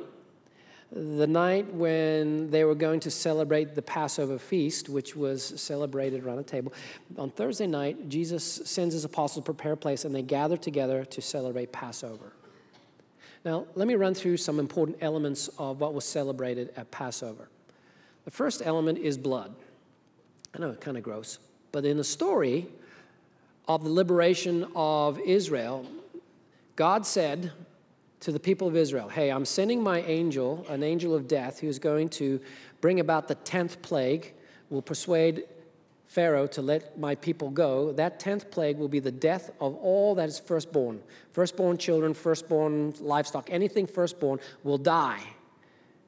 the 0.92 1.28
night 1.28 1.72
when 1.74 2.50
they 2.50 2.64
were 2.64 2.76
going 2.76 3.00
to 3.02 3.12
celebrate 3.12 3.76
the 3.76 3.82
Passover 3.82 4.40
feast, 4.40 4.90
which 4.90 5.16
was 5.16 5.54
celebrated 5.62 6.26
around 6.26 6.40
a 6.40 6.44
table, 6.44 6.74
on 7.18 7.30
Thursday 7.30 7.68
night, 7.68 8.10
Jesus 8.10 8.44
sends 8.44 8.94
his 8.94 9.06
apostles 9.06 9.46
to 9.46 9.54
prepare 9.54 9.74
a 9.74 9.78
place 9.78 10.06
and 10.06 10.16
they 10.16 10.24
gather 10.24 10.58
together 10.58 11.06
to 11.06 11.22
celebrate 11.22 11.72
Passover. 11.72 12.34
Now, 13.46 13.68
let 13.76 13.88
me 13.88 13.96
run 13.96 14.14
through 14.14 14.38
some 14.38 14.60
important 14.60 14.98
elements 15.02 15.48
of 15.60 15.80
what 15.80 15.94
was 15.94 16.06
celebrated 16.06 16.74
at 16.76 16.90
Passover. 16.92 17.50
The 18.26 18.32
first 18.32 18.62
element 18.66 18.98
is 18.98 19.18
blood. 19.18 19.54
I 20.56 20.60
know, 20.60 20.74
kind 20.74 20.98
of 20.98 21.04
gross, 21.04 21.40
but 21.72 21.86
in 21.86 21.98
the 21.98 22.04
story 22.04 22.68
of 23.68 23.84
the 23.84 23.90
liberation 23.90 24.68
of 24.76 25.20
Israel, 25.20 25.86
God 26.76 27.06
said, 27.06 27.52
to 28.22 28.32
the 28.32 28.40
people 28.40 28.68
of 28.68 28.76
Israel 28.76 29.10
Hey, 29.10 29.30
I'm 29.30 29.46
sending 29.46 29.82
my 29.82 30.02
angel, 30.02 30.66
an 30.70 30.84
angel 30.84 31.16
of 31.16 31.28
death, 31.28 31.60
who's 31.60 31.80
going 31.80 32.10
to 32.10 32.40
bring 32.82 33.00
about 33.00 33.28
the 33.28 33.36
10th 33.36 33.82
plague, 33.82 34.34
will 34.70 34.82
persuade 34.82 35.46
Pharaoh 36.08 36.48
to 36.48 36.62
let 36.62 37.00
my 37.00 37.16
people 37.16 37.50
go. 37.50 37.92
That 37.94 38.20
10th 38.20 38.50
plague 38.50 38.78
will 38.78 38.88
be 38.88 39.00
the 39.00 39.12
death 39.12 39.52
of 39.62 39.76
all 39.76 40.16
that 40.16 40.28
is 40.28 40.40
firstborn. 40.40 41.02
Firstborn 41.34 41.78
children, 41.78 42.14
firstborn 42.14 42.96
livestock, 43.00 43.50
anything 43.52 43.86
firstborn 43.86 44.40
will 44.64 44.80
die 44.80 45.22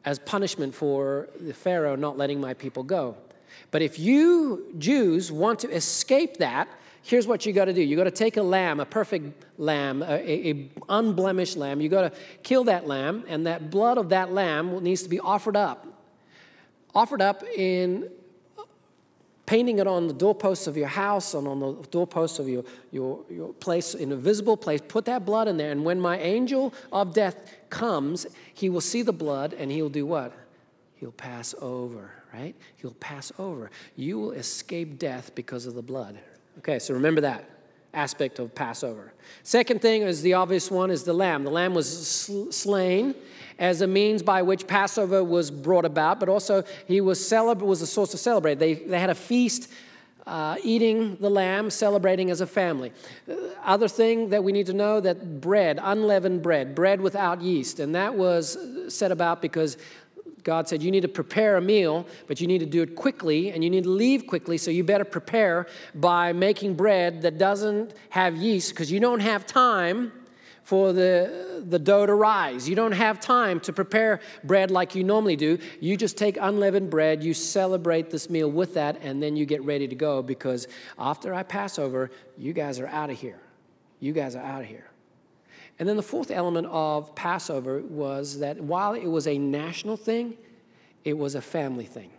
as 0.03 0.17
punishment 0.17 0.73
for 0.73 1.29
the 1.39 1.53
Pharaoh 1.53 1.95
not 1.95 2.17
letting 2.17 2.41
my 2.41 2.55
people 2.55 2.83
go. 2.83 3.15
But 3.69 3.81
if 3.81 3.99
you 3.99 4.73
Jews 4.77 5.31
want 5.31 5.59
to 5.59 5.69
escape 5.69 6.37
that, 6.37 6.67
here's 7.03 7.27
what 7.27 7.45
you 7.45 7.53
got 7.53 7.65
to 7.65 7.73
do. 7.73 7.81
You 7.81 7.97
got 7.97 8.05
to 8.05 8.11
take 8.11 8.37
a 8.37 8.43
lamb 8.43 8.79
a 8.79 8.85
perfect 8.85 9.43
lamb 9.59 10.01
a, 10.01 10.49
a, 10.49 10.69
unblemished 10.89 11.57
lamb. 11.57 11.81
You 11.81 11.89
got 11.89 12.13
to 12.13 12.19
kill 12.43 12.63
that 12.65 12.87
lamb 12.87 13.23
and 13.27 13.47
that 13.47 13.69
blood 13.69 13.97
of 13.97 14.09
that 14.09 14.31
lamb 14.31 14.83
needs 14.83 15.03
to 15.03 15.09
be 15.09 15.19
offered 15.19 15.55
up. 15.55 15.87
Offered 16.93 17.21
up 17.21 17.43
in 17.55 18.09
painting 19.45 19.79
it 19.79 19.87
on 19.87 20.07
the 20.07 20.13
doorposts 20.13 20.67
of 20.67 20.77
your 20.77 20.87
house 20.87 21.33
and 21.33 21.47
on 21.47 21.59
the 21.59 21.73
doorposts 21.89 22.39
of 22.39 22.47
your, 22.47 22.63
your, 22.91 23.19
your 23.29 23.53
place 23.53 23.95
in 23.95 24.11
a 24.11 24.15
visible 24.15 24.55
place. 24.55 24.79
Put 24.87 25.05
that 25.05 25.25
blood 25.25 25.47
in 25.47 25.57
there 25.57 25.71
and 25.71 25.83
when 25.83 25.99
my 25.99 26.17
angel 26.19 26.73
of 26.91 27.13
death 27.13 27.35
comes 27.69 28.27
he 28.53 28.69
will 28.69 28.81
see 28.81 29.01
the 29.01 29.13
blood 29.13 29.53
and 29.53 29.71
he'll 29.71 29.89
do 29.89 30.05
what? 30.05 30.33
He'll 30.95 31.11
pass 31.11 31.55
over 31.61 32.11
right? 32.33 32.55
He'll 32.77 32.91
pass 32.91 33.31
over. 33.37 33.71
You 33.97 34.17
will 34.17 34.31
escape 34.31 34.97
death 34.97 35.35
because 35.35 35.65
of 35.65 35.73
the 35.73 35.81
blood 35.81 36.17
Okay, 36.59 36.79
so 36.79 36.93
remember 36.93 37.21
that 37.21 37.45
aspect 37.93 38.39
of 38.39 38.53
Passover. 38.55 39.13
Second 39.43 39.81
thing 39.81 40.03
is 40.03 40.21
the 40.21 40.33
obvious 40.33 40.71
one 40.71 40.91
is 40.91 41.03
the 41.03 41.13
lamb. 41.13 41.43
The 41.43 41.51
lamb 41.51 41.73
was 41.73 42.29
slain 42.51 43.15
as 43.59 43.81
a 43.81 43.87
means 43.87 44.23
by 44.23 44.41
which 44.41 44.67
Passover 44.67 45.23
was 45.23 45.51
brought 45.51 45.85
about, 45.85 46.19
but 46.19 46.29
also 46.29 46.63
he 46.87 47.01
was 47.01 47.19
celebra- 47.19 47.61
was 47.61 47.81
a 47.81 47.87
source 47.87 48.13
of 48.13 48.19
celebrate. 48.19 48.59
They, 48.59 48.75
they 48.75 48.99
had 48.99 49.09
a 49.09 49.15
feast 49.15 49.71
uh, 50.27 50.55
eating 50.63 51.17
the 51.17 51.29
lamb, 51.29 51.69
celebrating 51.69 52.29
as 52.29 52.41
a 52.41 52.47
family. 52.47 52.91
Uh, 53.29 53.35
other 53.63 53.87
thing 53.87 54.29
that 54.29 54.43
we 54.43 54.51
need 54.51 54.67
to 54.67 54.73
know 54.73 54.99
that 54.99 55.41
bread, 55.41 55.79
unleavened 55.81 56.41
bread, 56.41 56.75
bread 56.75 57.01
without 57.01 57.41
yeast, 57.41 57.79
and 57.79 57.95
that 57.95 58.13
was 58.13 58.57
set 58.87 59.11
about 59.11 59.41
because 59.41 59.77
God 60.43 60.67
said, 60.67 60.81
You 60.81 60.91
need 60.91 61.01
to 61.01 61.07
prepare 61.07 61.57
a 61.57 61.61
meal, 61.61 62.05
but 62.27 62.41
you 62.41 62.47
need 62.47 62.59
to 62.59 62.65
do 62.65 62.81
it 62.81 62.95
quickly 62.95 63.51
and 63.51 63.63
you 63.63 63.69
need 63.69 63.83
to 63.83 63.89
leave 63.89 64.27
quickly. 64.27 64.57
So 64.57 64.71
you 64.71 64.83
better 64.83 65.05
prepare 65.05 65.67
by 65.95 66.33
making 66.33 66.75
bread 66.75 67.21
that 67.21 67.37
doesn't 67.37 67.93
have 68.09 68.35
yeast 68.35 68.71
because 68.71 68.91
you 68.91 68.99
don't 68.99 69.19
have 69.19 69.45
time 69.45 70.11
for 70.63 70.93
the, 70.93 71.63
the 71.67 71.79
dough 71.79 72.05
to 72.05 72.13
rise. 72.13 72.69
You 72.69 72.75
don't 72.75 72.91
have 72.93 73.19
time 73.19 73.59
to 73.61 73.73
prepare 73.73 74.21
bread 74.43 74.71
like 74.71 74.95
you 74.95 75.03
normally 75.03 75.35
do. 75.35 75.57
You 75.79 75.97
just 75.97 76.17
take 76.17 76.37
unleavened 76.39 76.89
bread, 76.89 77.23
you 77.23 77.33
celebrate 77.33 78.09
this 78.09 78.29
meal 78.29 78.49
with 78.49 78.75
that, 78.75 79.01
and 79.01 79.21
then 79.21 79.35
you 79.35 79.45
get 79.45 79.63
ready 79.63 79.87
to 79.87 79.95
go 79.95 80.21
because 80.21 80.67
after 80.97 81.33
I 81.33 81.43
pass 81.43 81.79
over, 81.79 82.11
you 82.37 82.53
guys 82.53 82.79
are 82.79 82.87
out 82.87 83.09
of 83.09 83.19
here. 83.19 83.39
You 83.99 84.13
guys 84.13 84.35
are 84.35 84.43
out 84.43 84.61
of 84.61 84.67
here. 84.67 84.90
And 85.81 85.89
then 85.89 85.97
the 85.97 86.03
fourth 86.03 86.29
element 86.29 86.67
of 86.69 87.15
Passover 87.15 87.79
was 87.79 88.37
that 88.37 88.61
while 88.61 88.93
it 88.93 89.07
was 89.07 89.25
a 89.25 89.39
national 89.39 89.97
thing, 89.97 90.37
it 91.03 91.17
was 91.17 91.33
a 91.33 91.41
family 91.41 91.85
thing. 91.85 92.11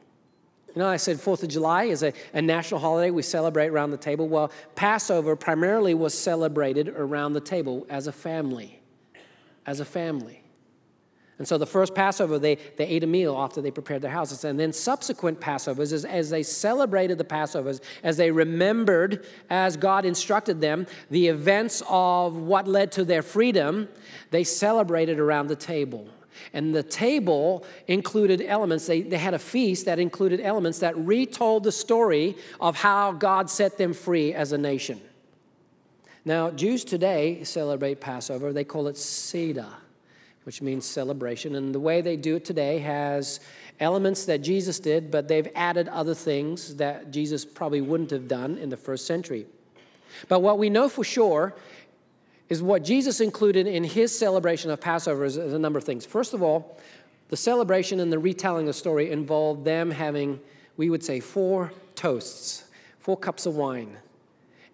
You 0.74 0.82
know, 0.82 0.88
I 0.88 0.96
said 0.96 1.20
Fourth 1.20 1.44
of 1.44 1.48
July 1.48 1.84
is 1.84 2.02
a, 2.02 2.12
a 2.34 2.42
national 2.42 2.80
holiday 2.80 3.12
we 3.12 3.22
celebrate 3.22 3.68
around 3.68 3.92
the 3.92 3.98
table. 3.98 4.26
Well, 4.26 4.50
Passover 4.74 5.36
primarily 5.36 5.94
was 5.94 6.12
celebrated 6.12 6.88
around 6.88 7.34
the 7.34 7.40
table 7.40 7.86
as 7.88 8.08
a 8.08 8.12
family. 8.12 8.80
As 9.64 9.78
a 9.78 9.84
family. 9.84 10.41
And 11.38 11.48
so 11.48 11.58
the 11.58 11.66
first 11.66 11.94
Passover, 11.94 12.38
they, 12.38 12.56
they 12.76 12.86
ate 12.86 13.02
a 13.02 13.06
meal 13.06 13.36
after 13.36 13.60
they 13.60 13.70
prepared 13.70 14.02
their 14.02 14.10
houses. 14.10 14.44
And 14.44 14.60
then 14.60 14.72
subsequent 14.72 15.40
Passovers, 15.40 15.92
as, 15.92 16.04
as 16.04 16.30
they 16.30 16.42
celebrated 16.42 17.18
the 17.18 17.24
Passovers, 17.24 17.80
as 18.02 18.16
they 18.16 18.30
remembered, 18.30 19.26
as 19.50 19.76
God 19.76 20.04
instructed 20.04 20.60
them, 20.60 20.86
the 21.10 21.28
events 21.28 21.82
of 21.88 22.36
what 22.36 22.68
led 22.68 22.92
to 22.92 23.04
their 23.04 23.22
freedom, 23.22 23.88
they 24.30 24.44
celebrated 24.44 25.18
around 25.18 25.48
the 25.48 25.56
table. 25.56 26.06
And 26.52 26.74
the 26.74 26.82
table 26.82 27.64
included 27.86 28.42
elements, 28.42 28.86
they, 28.86 29.02
they 29.02 29.18
had 29.18 29.34
a 29.34 29.38
feast 29.38 29.86
that 29.86 29.98
included 29.98 30.40
elements 30.40 30.78
that 30.80 30.96
retold 30.96 31.64
the 31.64 31.72
story 31.72 32.36
of 32.60 32.76
how 32.76 33.12
God 33.12 33.48
set 33.48 33.78
them 33.78 33.92
free 33.94 34.34
as 34.34 34.52
a 34.52 34.58
nation. 34.58 35.00
Now, 36.24 36.50
Jews 36.50 36.84
today 36.84 37.42
celebrate 37.44 38.00
Passover, 38.00 38.52
they 38.52 38.64
call 38.64 38.86
it 38.86 38.96
Seder, 38.96 39.66
which 40.44 40.62
means 40.62 40.84
celebration. 40.84 41.54
And 41.54 41.74
the 41.74 41.80
way 41.80 42.00
they 42.00 42.16
do 42.16 42.36
it 42.36 42.44
today 42.44 42.78
has 42.78 43.40
elements 43.80 44.24
that 44.26 44.38
Jesus 44.38 44.78
did, 44.80 45.10
but 45.10 45.28
they've 45.28 45.48
added 45.54 45.88
other 45.88 46.14
things 46.14 46.76
that 46.76 47.10
Jesus 47.10 47.44
probably 47.44 47.80
wouldn't 47.80 48.10
have 48.10 48.28
done 48.28 48.58
in 48.58 48.68
the 48.68 48.76
first 48.76 49.06
century. 49.06 49.46
But 50.28 50.40
what 50.40 50.58
we 50.58 50.70
know 50.70 50.88
for 50.88 51.04
sure 51.04 51.54
is 52.48 52.62
what 52.62 52.84
Jesus 52.84 53.20
included 53.20 53.66
in 53.66 53.82
his 53.82 54.16
celebration 54.16 54.70
of 54.70 54.80
Passover 54.80 55.24
is, 55.24 55.36
a 55.36 55.58
number 55.58 55.78
of 55.78 55.84
things. 55.84 56.04
First 56.04 56.34
of 56.34 56.42
all, 56.42 56.78
the 57.28 57.36
celebration 57.36 57.98
and 57.98 58.12
the 58.12 58.18
retelling 58.18 58.64
of 58.64 58.66
the 58.66 58.72
story 58.74 59.10
involved 59.10 59.64
them 59.64 59.90
having, 59.90 60.38
we 60.76 60.90
would 60.90 61.02
say, 61.02 61.18
four 61.18 61.72
toasts, 61.94 62.64
four 62.98 63.16
cups 63.16 63.46
of 63.46 63.56
wine. 63.56 63.96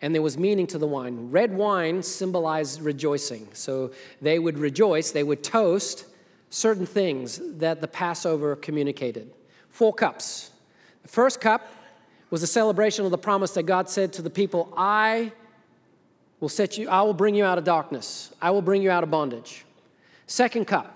And 0.00 0.14
there 0.14 0.22
was 0.22 0.38
meaning 0.38 0.66
to 0.68 0.78
the 0.78 0.86
wine. 0.86 1.30
Red 1.30 1.52
wine 1.54 2.02
symbolized 2.02 2.80
rejoicing. 2.80 3.48
So 3.52 3.92
they 4.22 4.38
would 4.38 4.58
rejoice, 4.58 5.10
they 5.10 5.24
would 5.24 5.42
toast 5.42 6.06
certain 6.50 6.86
things 6.86 7.40
that 7.58 7.80
the 7.80 7.88
Passover 7.88 8.56
communicated. 8.56 9.32
Four 9.70 9.92
cups. 9.92 10.50
The 11.02 11.08
first 11.08 11.40
cup 11.40 11.68
was 12.30 12.42
a 12.42 12.46
celebration 12.46 13.04
of 13.04 13.10
the 13.10 13.18
promise 13.18 13.52
that 13.52 13.64
God 13.64 13.88
said 13.88 14.12
to 14.14 14.22
the 14.22 14.30
people, 14.30 14.72
I 14.76 15.32
will 16.40 16.48
set 16.48 16.78
you, 16.78 16.88
I 16.88 17.02
will 17.02 17.14
bring 17.14 17.34
you 17.34 17.44
out 17.44 17.58
of 17.58 17.64
darkness. 17.64 18.32
I 18.40 18.50
will 18.50 18.62
bring 18.62 18.82
you 18.82 18.90
out 18.90 19.02
of 19.02 19.10
bondage. 19.10 19.64
Second 20.26 20.66
cup, 20.66 20.94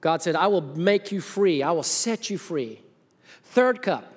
God 0.00 0.22
said, 0.22 0.36
I 0.36 0.46
will 0.48 0.62
make 0.62 1.12
you 1.12 1.20
free. 1.20 1.62
I 1.62 1.70
will 1.70 1.82
set 1.82 2.30
you 2.30 2.38
free. 2.38 2.80
Third 3.44 3.82
cup, 3.82 4.13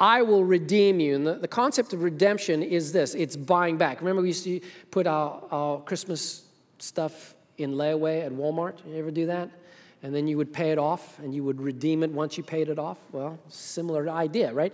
I 0.00 0.22
will 0.22 0.44
redeem 0.44 0.98
you. 0.98 1.14
And 1.14 1.26
the, 1.26 1.34
the 1.34 1.48
concept 1.48 1.92
of 1.92 2.02
redemption 2.02 2.62
is 2.62 2.92
this 2.92 3.14
it's 3.14 3.36
buying 3.36 3.76
back. 3.76 4.00
Remember, 4.00 4.22
we 4.22 4.28
used 4.28 4.44
to 4.44 4.60
put 4.90 5.06
our, 5.06 5.42
our 5.52 5.80
Christmas 5.80 6.42
stuff 6.78 7.34
in 7.58 7.74
layaway 7.74 8.24
at 8.24 8.32
Walmart? 8.32 8.78
You 8.86 8.96
ever 8.96 9.10
do 9.10 9.26
that? 9.26 9.50
and 10.02 10.14
then 10.14 10.26
you 10.26 10.36
would 10.36 10.52
pay 10.52 10.70
it 10.70 10.78
off 10.78 11.18
and 11.18 11.34
you 11.34 11.44
would 11.44 11.60
redeem 11.60 12.02
it 12.02 12.10
once 12.10 12.36
you 12.36 12.42
paid 12.42 12.68
it 12.68 12.78
off. 12.78 12.98
Well, 13.12 13.38
similar 13.48 14.08
idea, 14.08 14.52
right? 14.52 14.72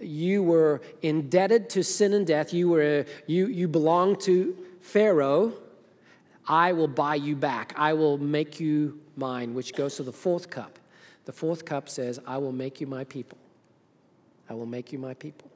You 0.00 0.42
were 0.42 0.80
indebted 1.02 1.68
to 1.70 1.84
sin 1.84 2.14
and 2.14 2.26
death. 2.26 2.54
You 2.54 2.70
were 2.70 3.04
you 3.26 3.46
you 3.46 3.68
belonged 3.68 4.20
to 4.22 4.56
Pharaoh. 4.80 5.52
I 6.48 6.72
will 6.72 6.88
buy 6.88 7.16
you 7.16 7.36
back. 7.36 7.72
I 7.76 7.92
will 7.92 8.18
make 8.18 8.58
you 8.58 8.98
mine, 9.16 9.54
which 9.54 9.74
goes 9.74 9.96
to 9.96 10.02
the 10.02 10.12
fourth 10.12 10.50
cup. 10.50 10.78
The 11.24 11.32
fourth 11.32 11.64
cup 11.64 11.88
says, 11.88 12.18
I 12.26 12.38
will 12.38 12.50
make 12.50 12.80
you 12.80 12.88
my 12.88 13.04
people. 13.04 13.38
I 14.52 14.54
will 14.54 14.66
make 14.66 14.92
you 14.92 14.98
my 14.98 15.14
people. 15.14 15.50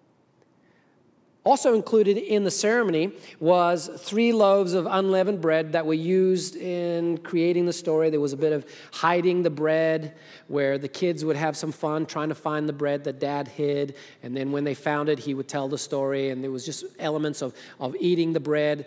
Also 1.45 1.75
included 1.75 2.17
in 2.17 2.45
the 2.45 2.51
ceremony 2.51 3.13
was 3.39 3.91
three 3.99 4.33
loaves 4.33 4.73
of 4.73 4.87
unleavened 4.87 5.43
bread 5.43 5.73
that 5.73 5.85
were 5.85 5.93
used 5.93 6.57
in 6.57 7.19
creating 7.19 7.67
the 7.67 7.75
story. 7.75 8.09
There 8.09 8.21
was 8.21 8.33
a 8.33 8.39
bit 8.39 8.55
of 8.55 8.65
hiding 8.93 9.43
the 9.43 9.51
bread 9.51 10.15
where 10.49 10.79
the 10.79 10.89
kids 10.89 11.27
would 11.27 11.37
have 11.37 11.59
some 11.59 11.73
fun 11.73 12.07
trying 12.07 12.31
to 12.31 12.35
find 12.35 12.67
the 12.67 12.73
bread 12.73 13.05
that 13.05 13.21
dad 13.21 13.49
hid. 13.49 13.97
And 14.23 14.35
then 14.35 14.51
when 14.51 14.65
they 14.65 14.73
found 14.73 15.11
it, 15.11 15.19
he 15.19 15.35
would 15.35 15.47
tell 15.47 15.69
the 15.69 15.77
story. 15.77 16.31
And 16.31 16.43
there 16.43 16.51
was 16.51 16.65
just 16.65 16.87
elements 16.99 17.43
of, 17.43 17.55
of 17.79 17.95
eating 18.01 18.33
the 18.33 18.41
bread. 18.41 18.87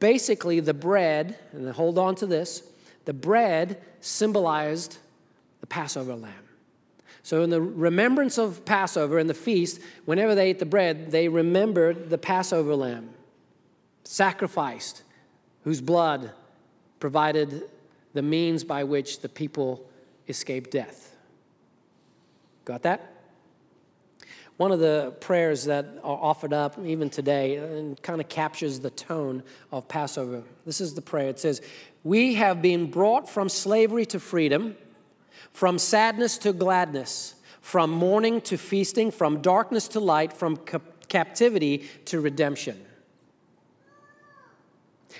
Basically, 0.00 0.60
the 0.60 0.72
bread, 0.72 1.38
and 1.52 1.70
hold 1.70 1.98
on 1.98 2.14
to 2.14 2.26
this, 2.26 2.62
the 3.04 3.12
bread 3.12 3.78
symbolized 4.00 4.96
the 5.60 5.66
Passover 5.66 6.14
lamb. 6.14 6.47
So, 7.28 7.42
in 7.42 7.50
the 7.50 7.60
remembrance 7.60 8.38
of 8.38 8.64
Passover 8.64 9.18
and 9.18 9.28
the 9.28 9.34
feast, 9.34 9.82
whenever 10.06 10.34
they 10.34 10.48
ate 10.48 10.60
the 10.60 10.64
bread, 10.64 11.10
they 11.10 11.28
remembered 11.28 12.08
the 12.08 12.16
Passover 12.16 12.74
lamb, 12.74 13.10
sacrificed, 14.02 15.02
whose 15.62 15.82
blood 15.82 16.32
provided 17.00 17.64
the 18.14 18.22
means 18.22 18.64
by 18.64 18.82
which 18.82 19.20
the 19.20 19.28
people 19.28 19.86
escaped 20.26 20.70
death. 20.70 21.14
Got 22.64 22.84
that? 22.84 23.12
One 24.56 24.72
of 24.72 24.80
the 24.80 25.14
prayers 25.20 25.64
that 25.64 25.84
are 26.02 26.16
offered 26.16 26.54
up 26.54 26.78
even 26.82 27.10
today 27.10 27.58
uh, 27.58 27.64
and 27.64 28.02
kind 28.02 28.22
of 28.22 28.30
captures 28.30 28.80
the 28.80 28.88
tone 28.88 29.42
of 29.70 29.86
Passover. 29.86 30.44
This 30.64 30.80
is 30.80 30.94
the 30.94 31.02
prayer. 31.02 31.28
It 31.28 31.38
says, 31.38 31.60
We 32.04 32.36
have 32.36 32.62
been 32.62 32.90
brought 32.90 33.28
from 33.28 33.50
slavery 33.50 34.06
to 34.06 34.18
freedom 34.18 34.78
from 35.52 35.78
sadness 35.78 36.38
to 36.38 36.52
gladness, 36.52 37.34
from 37.60 37.90
mourning 37.90 38.40
to 38.42 38.56
feasting, 38.56 39.10
from 39.10 39.40
darkness 39.40 39.88
to 39.88 40.00
light, 40.00 40.32
from 40.32 40.58
captivity 41.08 41.88
to 42.06 42.20
redemption. 42.20 42.84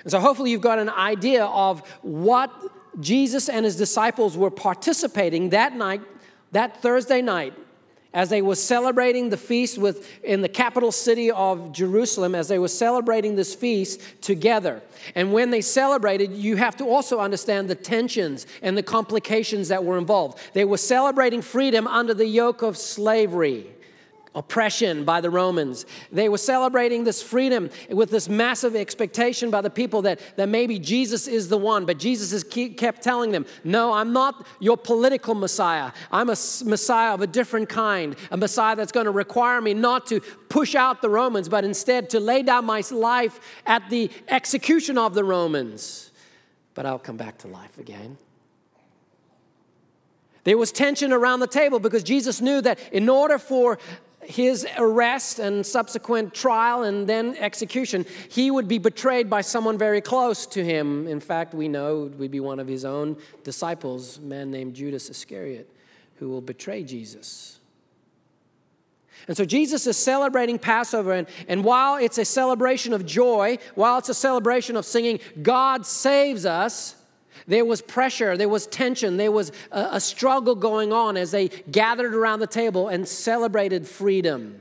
And 0.03 0.11
so, 0.11 0.21
hopefully, 0.21 0.51
you've 0.51 0.61
got 0.61 0.79
an 0.79 0.91
idea 0.91 1.45
of 1.45 1.81
what 2.03 2.53
Jesus 3.01 3.49
and 3.49 3.65
his 3.65 3.77
disciples 3.77 4.37
were 4.37 4.51
participating 4.51 5.51
that 5.51 5.75
night, 5.75 6.03
that 6.53 6.81
Thursday 6.83 7.23
night, 7.23 7.55
as 8.15 8.31
they 8.31 8.43
were 8.43 8.55
celebrating 8.55 9.29
the 9.29 9.37
feast 9.37 9.79
with, 9.79 10.09
in 10.23 10.41
the 10.41 10.49
capital 10.49 10.91
city 10.91 11.31
of 11.31 11.73
Jerusalem, 11.73 12.35
as 12.35 12.49
they 12.49 12.59
were 12.59 12.69
celebrating 12.69 13.37
this 13.37 13.55
feast 13.55 14.01
together. 14.23 14.83
And 15.15 15.33
when 15.33 15.51
they 15.51 15.61
celebrated, 15.61 16.33
you 16.33 16.57
have 16.57 16.77
to 16.79 16.85
also 16.85 17.21
understand 17.21 17.69
the 17.69 17.75
tensions 17.75 18.47
and 18.63 18.77
the 18.77 18.83
complications 18.83 19.69
that 19.69 19.85
were 19.85 19.99
involved. 19.99 20.39
They 20.55 20.65
were 20.65 20.79
celebrating 20.79 21.43
freedom 21.43 21.87
under 21.87 22.15
the 22.15 22.27
yoke 22.27 22.63
of 22.63 22.77
slavery 22.77 23.67
oppression 24.35 25.05
by 25.05 25.21
the 25.21 25.31
Romans. 25.31 25.87
They 26.13 26.29
were 26.29 26.39
celebrating 26.39 27.05
this 27.05 27.23
freedom 27.23 27.71
with 27.91 28.11
this 28.11 28.29
massive 28.29 28.77
expectation 28.77 29.51
by 29.51 29.61
the 29.61 29.71
people 29.71 30.03
that, 30.03 30.21
that 30.37 30.49
maybe 30.49 30.79
Jesus 30.79 31.27
is 31.27 31.49
the 31.49 31.59
one. 31.59 31.87
But 31.87 31.99
Jesus 31.99 32.31
has 32.33 32.45
kept 32.45 33.03
telling 33.03 33.33
them, 33.33 33.47
No, 33.65 33.93
I'm 33.93 34.13
not 34.13 34.47
your 34.61 34.77
political 34.77 35.35
Messiah. 35.35 35.93
I'm 36.11 36.29
a 36.29 36.37
Messiah 36.65 37.15
of 37.15 37.21
a 37.21 37.27
different 37.27 37.69
kind, 37.69 38.17
a 38.31 38.37
Messiah 38.37 38.77
that's 38.77 38.93
going 38.93 39.07
to 39.07 39.11
require 39.11 39.61
me 39.61 39.75
not 39.75 40.07
to 40.09 40.21
push 40.49 40.75
out 40.75 41.03
the 41.03 41.11
Romans, 41.11 41.49
but 41.49 41.65
instead 41.65 42.11
to 42.11 42.21
lay 42.21 42.43
down 42.43 42.65
my 42.65 42.83
life 42.91 43.41
at 43.67 43.89
the 43.91 44.11
execution 44.29 44.99
of 44.99 45.15
the 45.15 45.25
Romans. 45.25 46.11
But 46.75 46.87
I'll 46.87 46.99
come 46.99 47.17
back 47.17 47.39
to 47.39 47.49
life 47.49 47.79
again. 47.79 48.19
There 50.45 50.57
was 50.57 50.73
tension 50.73 51.13
around 51.13 51.41
the 51.41 51.47
table 51.47 51.79
because 51.79 52.03
Jesus 52.03 52.41
knew 52.41 52.61
that 52.63 52.79
in 52.93 53.09
order 53.09 53.39
for 53.39 53.79
his 54.29 54.67
arrest 54.77 55.39
and 55.39 55.65
subsequent 55.65 56.35
trial 56.35 56.83
and 56.83 57.07
then 57.07 57.35
execution, 57.39 58.05
he 58.29 58.51
would 58.51 58.69
be 58.69 58.77
betrayed 58.77 59.31
by 59.31 59.41
someone 59.41 59.79
very 59.79 60.03
close 60.03 60.45
to 60.47 60.63
him. 60.63 61.07
In 61.07 61.19
fact, 61.19 61.55
we 61.55 61.67
know 61.67 62.05
it 62.05 62.19
would 62.19 62.31
be 62.31 62.41
one 62.41 62.61
of 62.61 62.69
his 62.69 62.85
own 62.85 63.17
disciples, 63.43 64.19
a 64.19 64.21
man 64.21 64.51
named 64.51 64.75
Judas 64.75 65.09
Iscariot, 65.09 65.69
who 66.17 66.29
will 66.29 66.43
betray 66.43 66.85
Jesus. 66.85 67.59
And 69.29 69.37
so 69.37 69.47
Jesus 69.47 69.87
is 69.87 69.97
celebrating 69.97 70.59
Passover, 70.59 71.13
and, 71.13 71.27
and 71.49 71.65
while 71.65 71.97
it's 71.97 72.19
a 72.19 72.25
celebration 72.25 72.93
of 72.93 73.07
joy, 73.07 73.59
while 73.75 73.97
it's 73.97 74.11
a 74.11 74.15
celebration 74.15 74.77
of 74.77 74.85
singing, 74.85 75.21
God 75.41 75.87
saves 75.87 76.45
us, 76.45 76.95
there 77.47 77.65
was 77.65 77.83
pressure, 77.83 78.37
there 78.37 78.49
was 78.49 78.67
tension, 78.67 79.17
there 79.17 79.33
was 79.33 79.53
a, 79.71 79.89
a 79.93 80.01
struggle 80.01 80.55
going 80.55 80.93
on 80.93 81.17
as 81.17 81.31
they 81.31 81.49
gathered 81.49 82.15
around 82.15 82.41
the 82.41 82.47
table 82.47 82.89
and 82.89 83.07
celebrated 83.07 83.87
freedom. 83.87 84.61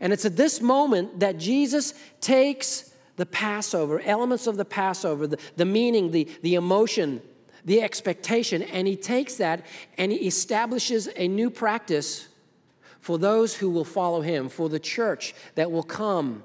And 0.00 0.12
it's 0.12 0.24
at 0.24 0.36
this 0.36 0.60
moment 0.60 1.20
that 1.20 1.38
Jesus 1.38 1.94
takes 2.20 2.94
the 3.16 3.26
Passover, 3.26 4.00
elements 4.00 4.46
of 4.46 4.56
the 4.56 4.64
Passover, 4.64 5.26
the, 5.26 5.38
the 5.56 5.64
meaning, 5.64 6.12
the, 6.12 6.28
the 6.42 6.54
emotion, 6.54 7.20
the 7.64 7.82
expectation, 7.82 8.62
and 8.62 8.86
he 8.86 8.96
takes 8.96 9.34
that 9.34 9.66
and 9.96 10.12
he 10.12 10.26
establishes 10.26 11.08
a 11.16 11.26
new 11.26 11.50
practice 11.50 12.28
for 13.00 13.18
those 13.18 13.56
who 13.56 13.70
will 13.70 13.84
follow 13.84 14.20
him, 14.20 14.48
for 14.48 14.68
the 14.68 14.78
church 14.78 15.34
that 15.54 15.70
will 15.70 15.82
come 15.82 16.44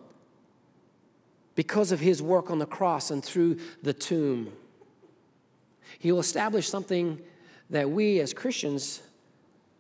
because 1.55 1.91
of 1.91 2.00
his 2.00 2.22
work 2.22 2.50
on 2.50 2.60
the 2.60 2.65
cross 2.65 3.12
and 3.12 3.24
through 3.24 3.60
the 3.84 3.93
tomb. 3.93 4.51
He 6.04 6.12
will 6.12 6.20
establish 6.20 6.68
something 6.68 7.22
that 7.70 7.90
we 7.90 8.20
as 8.20 8.34
Christians 8.34 9.02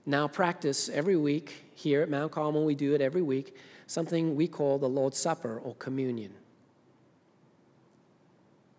now 0.05 0.25
practice 0.29 0.87
every 0.87 1.17
week 1.17 1.65
here 1.75 2.01
at 2.01 2.09
Mount 2.09 2.31
Carmel. 2.31 2.63
We 2.63 2.75
do 2.75 2.95
it 2.95 3.01
every 3.01 3.21
week, 3.21 3.57
something 3.87 4.33
we 4.33 4.47
call 4.47 4.79
the 4.79 4.87
Lord's 4.87 5.17
Supper 5.17 5.59
or 5.59 5.75
communion. 5.75 6.33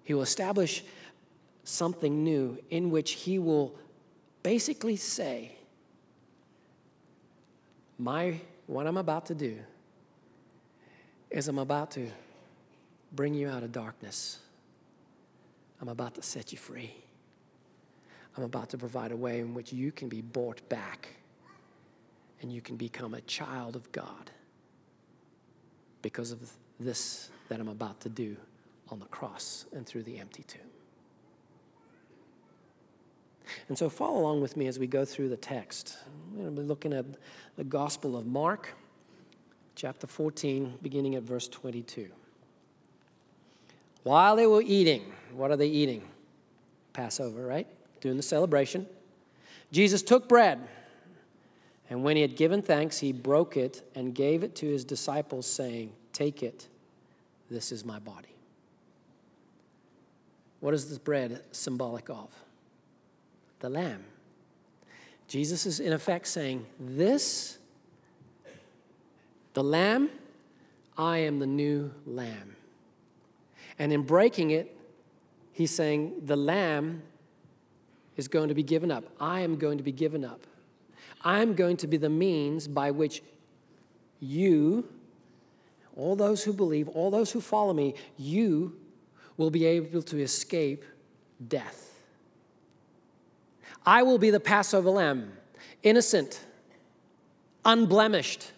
He 0.05 0.15
will 0.15 0.23
establish 0.23 0.85
something 1.65 2.25
new 2.25 2.57
in 2.71 2.91
which 2.91 3.11
he 3.13 3.39
will 3.39 3.75
basically 4.43 4.97
say, 4.97 5.53
My 7.99 8.41
what 8.67 8.87
I'm 8.87 8.97
about 8.97 9.27
to 9.27 9.35
do 9.35 9.59
is 11.31 11.47
I'm 11.49 11.59
about 11.59 11.91
to 11.91 12.11
bring 13.13 13.35
you 13.35 13.51
out 13.51 13.63
of 13.63 13.71
darkness. 13.71 14.39
I'm 15.83 15.91
about 15.91 16.15
to 16.15 16.23
set 16.23 16.51
you 16.51 16.57
free. 16.57 17.04
I'm 18.37 18.43
about 18.43 18.71
to 18.71 18.79
provide 18.79 19.13
a 19.13 19.17
way 19.17 19.41
in 19.41 19.55
which 19.55 19.73
you 19.73 19.93
can 19.93 20.09
be 20.09 20.21
brought 20.21 20.69
back 20.69 21.09
and 22.43 22.53
you 22.53 22.61
can 22.61 22.77
become 22.77 23.15
a 23.15 23.21
child 23.23 23.77
of 23.77 23.91
God 23.93 24.31
because 26.03 26.33
of 26.33 26.51
this 26.79 27.31
that 27.49 27.61
I'm 27.61 27.69
about 27.69 28.01
to 28.01 28.09
do 28.09 28.37
on 28.91 28.99
the 28.99 29.07
cross 29.07 29.67
and 29.73 29.87
through 29.87 30.03
the 30.03 30.19
empty 30.19 30.43
tomb. 30.43 30.61
And 33.69 33.79
so 33.79 33.89
follow 33.89 34.19
along 34.19 34.41
with 34.41 34.57
me 34.57 34.67
as 34.67 34.79
we 34.79 34.87
go 34.87 35.05
through 35.05 35.29
the 35.29 35.37
text. 35.37 35.97
We're 36.33 36.45
going 36.45 36.57
to 36.57 36.63
be 36.63 36.67
looking 36.67 36.93
at 36.93 37.05
the 37.57 37.65
Gospel 37.65 38.17
of 38.17 38.27
Mark, 38.27 38.75
chapter 39.75 40.07
14, 40.07 40.79
beginning 40.83 41.15
at 41.15 41.23
verse 41.23 41.49
22. 41.49 42.09
While 44.03 44.37
they 44.37 44.47
were 44.47 44.63
eating, 44.63 45.13
what 45.33 45.51
are 45.51 45.57
they 45.57 45.69
eating? 45.69 46.03
Passover, 46.93 47.47
right? 47.47 47.67
Doing 48.05 48.19
the 48.19 48.23
celebration. 48.23 48.87
Jesus 49.73 50.03
took 50.03 50.29
bread, 50.29 50.61
and 51.89 52.05
when 52.05 52.17
he 52.17 52.21
had 52.23 52.37
given 52.37 52.61
thanks, 52.61 52.99
he 52.99 53.13
broke 53.13 53.57
it 53.57 53.81
and 53.95 54.15
gave 54.15 54.45
it 54.45 54.55
to 54.57 54.67
his 54.67 54.85
disciples, 54.85 55.47
saying, 55.47 55.91
Take 56.13 56.43
it, 56.43 56.69
this 57.51 57.73
is 57.73 57.83
my 57.83 57.99
body. 57.99 58.37
What 60.61 60.75
is 60.75 60.91
this 60.91 60.99
bread 60.99 61.45
symbolic 61.51 62.11
of? 62.11 62.29
The 63.61 63.71
lamb. 63.71 64.05
Jesus 65.27 65.65
is 65.65 65.81
in 65.81 65.95
effect 65.95 66.27
saying, 66.27 66.67
This, 66.79 67.57
the 69.55 69.65
lamb, 69.65 70.11
I 70.99 71.21
am 71.21 71.39
the 71.39 71.47
new 71.47 71.91
lamb. 72.05 72.55
And 73.79 73.95
in 73.95 74.03
breaking 74.03 74.51
it, 74.51 74.77
he's 75.53 75.71
saying, 75.71 76.13
The 76.27 76.37
lamb 76.37 77.01
is 78.17 78.29
going 78.29 78.49
to 78.49 78.55
be 78.55 78.63
given 78.63 78.91
up. 78.91 79.05
I 79.21 79.41
am 79.41 79.57
going 79.57 79.79
to 79.79 79.85
be 79.85 79.93
given 79.93 80.25
up. 80.25 80.41
I'm 81.23 81.55
going 81.55 81.77
to 81.79 81.87
be 81.87 81.97
the 81.97 82.11
means 82.11 82.69
by 82.69 82.91
which 82.91 83.23
you, 84.21 84.89
all 85.97 86.17
those 86.17 86.45
who 86.45 86.53
believe, 86.53 86.89
all 86.89 87.11
those 87.11 87.33
who 87.33 87.41
follow 87.41 87.73
me, 87.73 87.95
you 88.17 88.77
will 89.37 89.51
be 89.51 89.65
able 89.65 90.03
to 90.03 90.21
escape 90.21 90.85
death. 91.49 91.93
I 93.87 94.03
will 94.03 94.19
be 94.19 94.31
the 94.31 94.41
Passover 94.41 94.91
lamb, 94.91 95.33
innocent, 95.83 96.41
unblemished, 97.65 98.53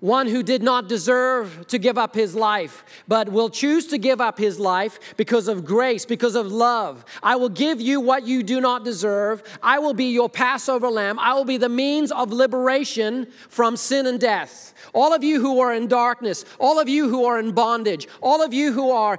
one 0.00 0.26
who 0.26 0.42
did 0.42 0.62
not 0.62 0.88
deserve 0.88 1.66
to 1.68 1.78
give 1.78 1.98
up 1.98 2.14
his 2.14 2.34
life, 2.34 2.84
but 3.06 3.28
will 3.28 3.50
choose 3.50 3.86
to 3.88 3.98
give 3.98 4.20
up 4.20 4.38
his 4.38 4.58
life 4.58 4.98
because 5.16 5.46
of 5.46 5.64
grace, 5.64 6.06
because 6.06 6.34
of 6.34 6.50
love. 6.50 7.04
I 7.22 7.36
will 7.36 7.50
give 7.50 7.80
you 7.80 8.00
what 8.00 8.26
you 8.26 8.42
do 8.42 8.60
not 8.60 8.84
deserve. 8.84 9.42
I 9.62 9.78
will 9.78 9.94
be 9.94 10.06
your 10.06 10.28
Passover 10.28 10.88
lamb. 10.88 11.18
I 11.18 11.34
will 11.34 11.44
be 11.44 11.58
the 11.58 11.68
means 11.68 12.10
of 12.10 12.32
liberation 12.32 13.28
from 13.48 13.76
sin 13.76 14.06
and 14.06 14.18
death. 14.18 14.74
All 14.94 15.14
of 15.14 15.22
you 15.22 15.40
who 15.40 15.60
are 15.60 15.72
in 15.72 15.86
darkness, 15.86 16.44
all 16.58 16.80
of 16.80 16.88
you 16.88 17.08
who 17.08 17.26
are 17.26 17.38
in 17.38 17.52
bondage, 17.52 18.08
all 18.22 18.42
of 18.42 18.54
you 18.54 18.72
who 18.72 18.90
are 18.90 19.18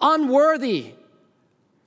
unworthy 0.00 0.94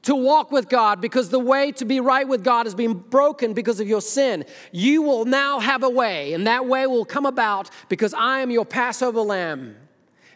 to 0.08 0.16
walk 0.16 0.54
with 0.54 0.70
God 0.70 1.02
because 1.02 1.28
the 1.28 1.40
way 1.40 1.74
to 1.74 1.84
be 1.84 2.00
right 2.00 2.26
with 2.26 2.42
God 2.42 2.66
has 2.66 2.74
been 2.74 2.94
broken 2.94 3.52
because 3.52 3.82
of 3.82 3.90
your 3.90 4.00
sin. 4.00 4.46
You 4.72 5.02
will 5.02 5.26
now 5.26 5.60
have 5.60 5.84
a 5.84 5.90
way, 5.90 6.32
and 6.32 6.48
that 6.48 6.66
way 6.66 6.88
will 6.88 7.04
come 7.04 7.26
about 7.26 7.70
because 7.90 8.14
I 8.14 8.40
am 8.40 8.50
your 8.50 8.66
Passover 8.66 9.20
lamb 9.20 9.76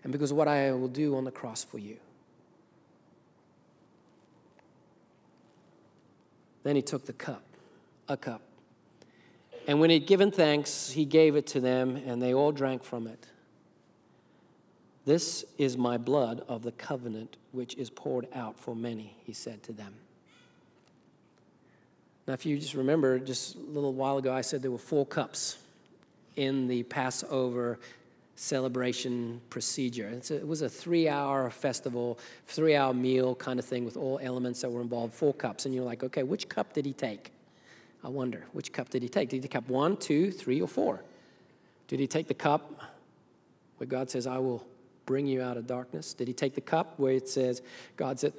and 0.03 0.11
because 0.11 0.31
of 0.31 0.35
what 0.35 0.49
I 0.49 0.73
will 0.73 0.89
do 0.89 1.15
on 1.15 1.23
the 1.23 1.31
cross 1.31 1.63
for 1.63 1.77
you. 1.77 1.95
Then 6.63 6.75
he 6.75 6.81
took 6.81 7.05
the 7.05 7.13
cup, 7.13 7.43
a 8.09 8.17
cup. 8.17 8.41
And 9.67 9.79
when 9.79 9.89
he'd 9.89 10.05
given 10.05 10.31
thanks, 10.31 10.91
he 10.91 11.05
gave 11.05 11.37
it 11.37 11.47
to 11.47 11.61
them, 11.61 11.95
and 11.95 12.21
they 12.21 12.33
all 12.33 12.51
drank 12.51 12.83
from 12.83 13.07
it. 13.07 13.25
This 15.05 15.45
is 15.57 15.77
my 15.77 15.97
blood 15.97 16.43
of 16.47 16.61
the 16.61 16.71
covenant, 16.73 17.37
which 17.51 17.75
is 17.75 17.89
poured 17.89 18.27
out 18.33 18.59
for 18.59 18.75
many, 18.75 19.15
he 19.25 19.33
said 19.33 19.63
to 19.63 19.71
them. 19.71 19.93
Now, 22.27 22.33
if 22.33 22.45
you 22.45 22.57
just 22.57 22.75
remember, 22.75 23.17
just 23.17 23.55
a 23.55 23.59
little 23.59 23.93
while 23.93 24.17
ago, 24.17 24.31
I 24.31 24.41
said 24.41 24.61
there 24.61 24.71
were 24.71 24.77
four 24.77 25.05
cups 25.05 25.57
in 26.35 26.67
the 26.67 26.83
Passover 26.83 27.79
celebration 28.35 29.41
procedure. 29.49 30.07
A, 30.07 30.35
it 30.35 30.47
was 30.47 30.61
a 30.61 30.69
three 30.69 31.09
hour 31.09 31.49
festival, 31.49 32.19
three 32.47 32.75
hour 32.75 32.93
meal 32.93 33.35
kind 33.35 33.59
of 33.59 33.65
thing 33.65 33.85
with 33.85 33.97
all 33.97 34.19
elements 34.21 34.61
that 34.61 34.69
were 34.69 34.81
involved, 34.81 35.13
four 35.13 35.33
cups. 35.33 35.65
And 35.65 35.73
you're 35.73 35.83
like, 35.83 36.03
okay, 36.03 36.23
which 36.23 36.47
cup 36.47 36.73
did 36.73 36.85
he 36.85 36.93
take? 36.93 37.31
I 38.03 38.07
wonder, 38.07 38.45
which 38.53 38.71
cup 38.71 38.89
did 38.89 39.03
he 39.03 39.09
take? 39.09 39.29
Did 39.29 39.37
he 39.37 39.41
take 39.41 39.51
cup 39.51 39.67
one, 39.67 39.97
two, 39.97 40.31
three, 40.31 40.61
or 40.61 40.67
four? 40.67 41.03
Did 41.87 41.99
he 41.99 42.07
take 42.07 42.27
the 42.27 42.33
cup 42.33 42.81
where 43.77 43.87
God 43.87 44.09
says, 44.09 44.25
I 44.25 44.37
will 44.37 44.65
bring 45.11 45.27
you 45.27 45.41
out 45.41 45.57
of 45.57 45.67
darkness? 45.67 46.13
Did 46.13 46.29
he 46.29 46.33
take 46.33 46.55
the 46.55 46.61
cup 46.61 46.93
where 46.95 47.11
it 47.11 47.27
says, 47.27 47.61
God 47.97 48.17
said, 48.17 48.31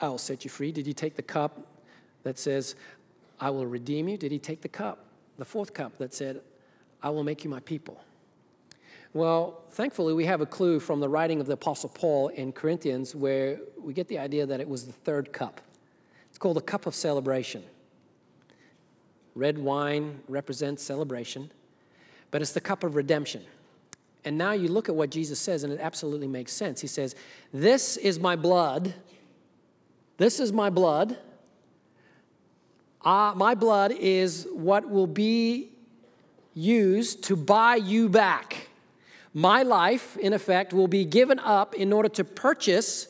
I'll 0.00 0.18
set 0.18 0.42
you 0.42 0.50
free? 0.50 0.72
Did 0.72 0.84
he 0.84 0.92
take 0.92 1.14
the 1.14 1.22
cup 1.22 1.60
that 2.24 2.36
says, 2.36 2.74
I 3.38 3.50
will 3.50 3.64
redeem 3.64 4.08
you? 4.08 4.16
Did 4.16 4.32
he 4.32 4.40
take 4.40 4.60
the 4.60 4.68
cup, 4.68 5.04
the 5.38 5.44
fourth 5.44 5.72
cup 5.72 5.98
that 5.98 6.12
said, 6.12 6.40
I 7.00 7.10
will 7.10 7.22
make 7.22 7.44
you 7.44 7.48
my 7.48 7.60
people? 7.60 8.02
Well, 9.12 9.62
thankfully, 9.70 10.12
we 10.12 10.24
have 10.24 10.40
a 10.40 10.46
clue 10.46 10.80
from 10.80 10.98
the 10.98 11.08
writing 11.08 11.40
of 11.40 11.46
the 11.46 11.52
Apostle 11.52 11.90
Paul 11.90 12.26
in 12.26 12.50
Corinthians 12.50 13.14
where 13.14 13.60
we 13.80 13.92
get 13.92 14.08
the 14.08 14.18
idea 14.18 14.44
that 14.46 14.58
it 14.58 14.68
was 14.68 14.86
the 14.86 14.92
third 14.92 15.32
cup. 15.32 15.60
It's 16.28 16.38
called 16.38 16.56
the 16.56 16.60
cup 16.60 16.86
of 16.86 16.94
celebration. 16.96 17.62
Red 19.36 19.58
wine 19.58 20.22
represents 20.26 20.82
celebration, 20.82 21.52
but 22.32 22.42
it's 22.42 22.52
the 22.52 22.60
cup 22.60 22.82
of 22.82 22.96
redemption. 22.96 23.44
And 24.24 24.36
now 24.36 24.52
you 24.52 24.68
look 24.68 24.88
at 24.88 24.94
what 24.94 25.10
Jesus 25.10 25.38
says, 25.38 25.64
and 25.64 25.72
it 25.72 25.80
absolutely 25.80 26.28
makes 26.28 26.52
sense. 26.52 26.80
He 26.80 26.86
says, 26.86 27.14
This 27.52 27.96
is 27.96 28.18
my 28.18 28.36
blood. 28.36 28.94
This 30.18 30.40
is 30.40 30.52
my 30.52 30.68
blood. 30.68 31.16
Uh, 33.02 33.32
my 33.34 33.54
blood 33.54 33.92
is 33.92 34.46
what 34.52 34.90
will 34.90 35.06
be 35.06 35.70
used 36.52 37.24
to 37.24 37.36
buy 37.36 37.76
you 37.76 38.08
back. 38.08 38.68
My 39.32 39.62
life, 39.62 40.16
in 40.18 40.32
effect, 40.32 40.72
will 40.72 40.88
be 40.88 41.04
given 41.04 41.38
up 41.38 41.74
in 41.74 41.92
order 41.92 42.08
to 42.10 42.24
purchase 42.24 43.08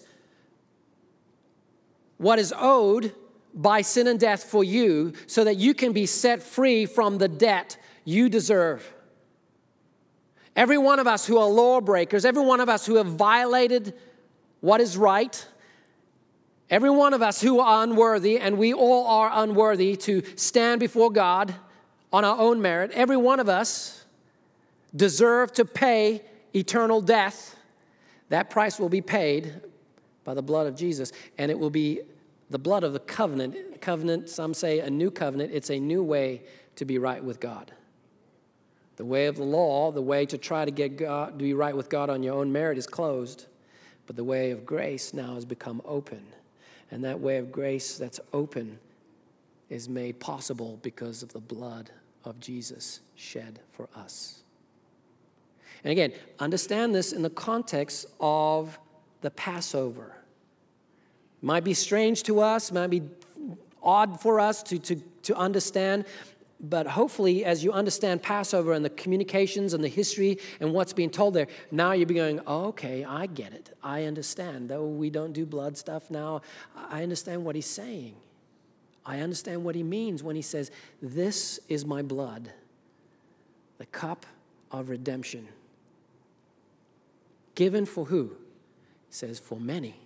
what 2.18 2.38
is 2.38 2.54
owed 2.56 3.14
by 3.54 3.80
sin 3.80 4.06
and 4.06 4.20
death 4.20 4.44
for 4.44 4.62
you 4.62 5.12
so 5.26 5.42
that 5.44 5.56
you 5.56 5.74
can 5.74 5.92
be 5.92 6.06
set 6.06 6.42
free 6.42 6.86
from 6.86 7.18
the 7.18 7.26
debt 7.26 7.76
you 8.04 8.28
deserve. 8.28 8.92
Every 10.60 10.76
one 10.76 10.98
of 10.98 11.06
us 11.06 11.26
who 11.26 11.38
are 11.38 11.48
lawbreakers, 11.48 12.26
every 12.26 12.44
one 12.44 12.60
of 12.60 12.68
us 12.68 12.84
who 12.84 12.96
have 12.96 13.06
violated 13.06 13.94
what 14.60 14.82
is 14.82 14.94
right, 14.94 15.46
every 16.68 16.90
one 16.90 17.14
of 17.14 17.22
us 17.22 17.40
who 17.40 17.60
are 17.60 17.82
unworthy, 17.82 18.38
and 18.38 18.58
we 18.58 18.74
all 18.74 19.06
are 19.06 19.30
unworthy 19.32 19.96
to 19.96 20.22
stand 20.36 20.78
before 20.78 21.10
God 21.10 21.54
on 22.12 22.26
our 22.26 22.38
own 22.38 22.60
merit, 22.60 22.90
every 22.90 23.16
one 23.16 23.40
of 23.40 23.48
us 23.48 24.04
deserve 24.94 25.50
to 25.52 25.64
pay 25.64 26.20
eternal 26.54 27.00
death. 27.00 27.56
That 28.28 28.50
price 28.50 28.78
will 28.78 28.90
be 28.90 29.00
paid 29.00 29.62
by 30.24 30.34
the 30.34 30.42
blood 30.42 30.66
of 30.66 30.76
Jesus, 30.76 31.10
and 31.38 31.50
it 31.50 31.58
will 31.58 31.70
be 31.70 32.02
the 32.50 32.58
blood 32.58 32.84
of 32.84 32.92
the 32.92 33.00
covenant. 33.00 33.80
Covenant, 33.80 34.28
some 34.28 34.52
say 34.52 34.80
a 34.80 34.90
new 34.90 35.10
covenant, 35.10 35.52
it's 35.54 35.70
a 35.70 35.80
new 35.80 36.02
way 36.02 36.42
to 36.76 36.84
be 36.84 36.98
right 36.98 37.24
with 37.24 37.40
God. 37.40 37.72
The 39.00 39.06
way 39.06 39.28
of 39.28 39.36
the 39.36 39.44
law, 39.44 39.90
the 39.90 40.02
way 40.02 40.26
to 40.26 40.36
try 40.36 40.66
to 40.66 40.70
get 40.70 40.98
God, 40.98 41.38
to 41.38 41.42
be 41.42 41.54
right 41.54 41.74
with 41.74 41.88
God 41.88 42.10
on 42.10 42.22
your 42.22 42.34
own 42.34 42.52
merit 42.52 42.76
is 42.76 42.86
closed. 42.86 43.46
But 44.06 44.14
the 44.14 44.24
way 44.24 44.50
of 44.50 44.66
grace 44.66 45.14
now 45.14 45.36
has 45.36 45.46
become 45.46 45.80
open. 45.86 46.22
And 46.90 47.02
that 47.04 47.18
way 47.18 47.38
of 47.38 47.50
grace 47.50 47.96
that's 47.96 48.20
open 48.34 48.78
is 49.70 49.88
made 49.88 50.20
possible 50.20 50.78
because 50.82 51.22
of 51.22 51.32
the 51.32 51.40
blood 51.40 51.88
of 52.26 52.40
Jesus 52.40 53.00
shed 53.14 53.60
for 53.72 53.88
us. 53.96 54.42
And 55.82 55.92
again, 55.92 56.12
understand 56.38 56.94
this 56.94 57.14
in 57.14 57.22
the 57.22 57.30
context 57.30 58.04
of 58.20 58.78
the 59.22 59.30
Passover. 59.30 60.14
It 61.42 61.46
might 61.46 61.64
be 61.64 61.72
strange 61.72 62.22
to 62.24 62.40
us, 62.40 62.70
might 62.70 62.88
be 62.88 63.04
odd 63.82 64.20
for 64.20 64.38
us 64.38 64.62
to, 64.64 64.78
to, 64.78 64.96
to 65.22 65.34
understand, 65.36 66.04
but 66.62 66.86
hopefully, 66.86 67.44
as 67.44 67.64
you 67.64 67.72
understand 67.72 68.22
Passover 68.22 68.74
and 68.74 68.84
the 68.84 68.90
communications 68.90 69.72
and 69.72 69.82
the 69.82 69.88
history 69.88 70.38
and 70.60 70.74
what's 70.74 70.92
being 70.92 71.08
told 71.08 71.32
there, 71.32 71.46
now 71.70 71.92
you'll 71.92 72.06
be 72.06 72.14
going, 72.14 72.40
oh, 72.46 72.66
okay, 72.66 73.02
I 73.02 73.26
get 73.26 73.54
it. 73.54 73.74
I 73.82 74.04
understand. 74.04 74.68
Though 74.68 74.86
we 74.86 75.08
don't 75.08 75.32
do 75.32 75.46
blood 75.46 75.78
stuff 75.78 76.10
now, 76.10 76.42
I 76.76 77.02
understand 77.02 77.44
what 77.44 77.54
he's 77.54 77.66
saying. 77.66 78.14
I 79.06 79.20
understand 79.20 79.64
what 79.64 79.74
he 79.74 79.82
means 79.82 80.22
when 80.22 80.36
he 80.36 80.42
says, 80.42 80.70
This 81.00 81.58
is 81.68 81.86
my 81.86 82.02
blood, 82.02 82.52
the 83.78 83.86
cup 83.86 84.26
of 84.70 84.90
redemption. 84.90 85.48
Given 87.54 87.86
for 87.86 88.04
who? 88.04 88.32
He 89.08 89.14
says, 89.14 89.38
For 89.38 89.58
many. 89.58 89.98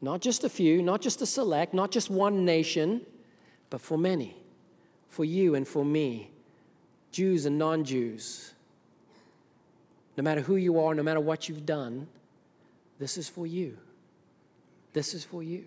Not 0.00 0.20
just 0.20 0.44
a 0.44 0.48
few, 0.48 0.80
not 0.80 1.02
just 1.02 1.20
a 1.20 1.26
select, 1.26 1.74
not 1.74 1.90
just 1.90 2.08
one 2.08 2.44
nation, 2.44 3.00
but 3.68 3.80
for 3.80 3.98
many 3.98 4.37
for 5.08 5.24
you 5.24 5.54
and 5.54 5.66
for 5.66 5.84
me, 5.84 6.30
Jews 7.10 7.46
and 7.46 7.58
non 7.58 7.84
Jews. 7.84 8.52
No 10.16 10.24
matter 10.24 10.40
who 10.40 10.56
you 10.56 10.80
are, 10.80 10.94
no 10.94 11.02
matter 11.02 11.20
what 11.20 11.48
you've 11.48 11.64
done, 11.64 12.08
this 12.98 13.16
is 13.16 13.28
for 13.28 13.46
you. 13.46 13.78
This 14.92 15.14
is 15.14 15.24
for 15.24 15.42
you. 15.42 15.64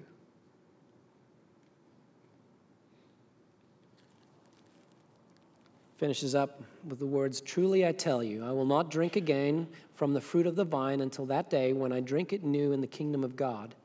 Finishes 5.98 6.34
up 6.34 6.62
with 6.88 7.00
the 7.00 7.06
words 7.06 7.42
Truly 7.42 7.86
I 7.86 7.92
tell 7.92 8.24
you, 8.24 8.44
I 8.44 8.52
will 8.52 8.66
not 8.66 8.90
drink 8.90 9.16
again 9.16 9.68
from 9.96 10.14
the 10.14 10.22
fruit 10.22 10.48
of 10.48 10.56
the 10.56 10.66
vine 10.66 11.00
until 11.00 11.28
that 11.28 11.50
day 11.50 11.74
when 11.74 11.94
I 11.94 12.00
drink 12.00 12.34
it 12.34 12.44
new 12.44 12.72
in 12.72 12.82
the 12.82 12.88
kingdom 12.88 13.24
of 13.24 13.36
God. 13.36 13.76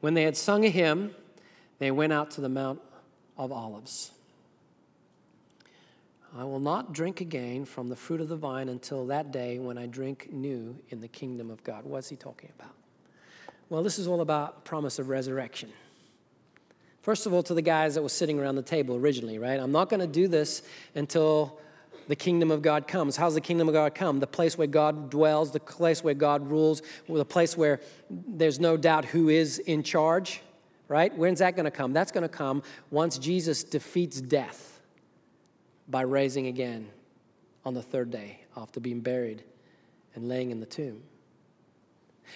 When 0.00 0.14
they 0.14 0.22
had 0.22 0.36
sung 0.36 0.64
a 0.64 0.68
hymn, 0.68 1.14
they 1.78 1.90
went 1.90 2.12
out 2.12 2.30
to 2.32 2.40
the 2.40 2.48
Mount 2.48 2.80
of 3.36 3.50
Olives. 3.50 4.12
I 6.36 6.42
will 6.42 6.58
not 6.58 6.92
drink 6.92 7.20
again 7.20 7.64
from 7.64 7.88
the 7.88 7.94
fruit 7.94 8.20
of 8.20 8.28
the 8.28 8.36
vine 8.36 8.68
until 8.68 9.06
that 9.06 9.30
day 9.30 9.60
when 9.60 9.78
I 9.78 9.86
drink 9.86 10.32
new 10.32 10.76
in 10.88 11.00
the 11.00 11.06
kingdom 11.06 11.48
of 11.48 11.62
God. 11.62 11.84
What's 11.84 12.08
he 12.08 12.16
talking 12.16 12.50
about? 12.58 12.72
Well, 13.70 13.84
this 13.84 14.00
is 14.00 14.08
all 14.08 14.20
about 14.20 14.64
promise 14.64 14.98
of 14.98 15.08
resurrection. 15.08 15.70
First 17.02 17.26
of 17.26 17.32
all, 17.32 17.44
to 17.44 17.54
the 17.54 17.62
guys 17.62 17.94
that 17.94 18.02
were 18.02 18.08
sitting 18.08 18.40
around 18.40 18.56
the 18.56 18.62
table 18.62 18.96
originally, 18.96 19.38
right? 19.38 19.60
I'm 19.60 19.70
not 19.70 19.88
going 19.88 20.00
to 20.00 20.08
do 20.08 20.26
this 20.26 20.62
until 20.96 21.60
the 22.08 22.16
kingdom 22.16 22.50
of 22.50 22.62
God 22.62 22.88
comes. 22.88 23.16
How's 23.16 23.34
the 23.34 23.40
kingdom 23.40 23.68
of 23.68 23.74
God 23.74 23.94
come? 23.94 24.18
The 24.18 24.26
place 24.26 24.58
where 24.58 24.66
God 24.66 25.10
dwells, 25.10 25.52
the 25.52 25.60
place 25.60 26.02
where 26.02 26.14
God 26.14 26.50
rules, 26.50 26.82
the 27.08 27.24
place 27.24 27.56
where 27.56 27.80
there's 28.10 28.58
no 28.58 28.76
doubt 28.76 29.04
who 29.04 29.28
is 29.28 29.58
in 29.60 29.84
charge, 29.84 30.42
right? 30.88 31.16
When's 31.16 31.38
that 31.38 31.54
going 31.54 31.64
to 31.64 31.70
come? 31.70 31.92
That's 31.92 32.10
going 32.10 32.22
to 32.22 32.28
come 32.28 32.64
once 32.90 33.18
Jesus 33.18 33.62
defeats 33.62 34.20
death 34.20 34.73
by 35.88 36.02
raising 36.02 36.46
again 36.46 36.88
on 37.64 37.74
the 37.74 37.82
third 37.82 38.10
day 38.10 38.40
after 38.56 38.80
being 38.80 39.00
buried 39.00 39.42
and 40.14 40.28
laying 40.28 40.50
in 40.50 40.60
the 40.60 40.66
tomb. 40.66 41.02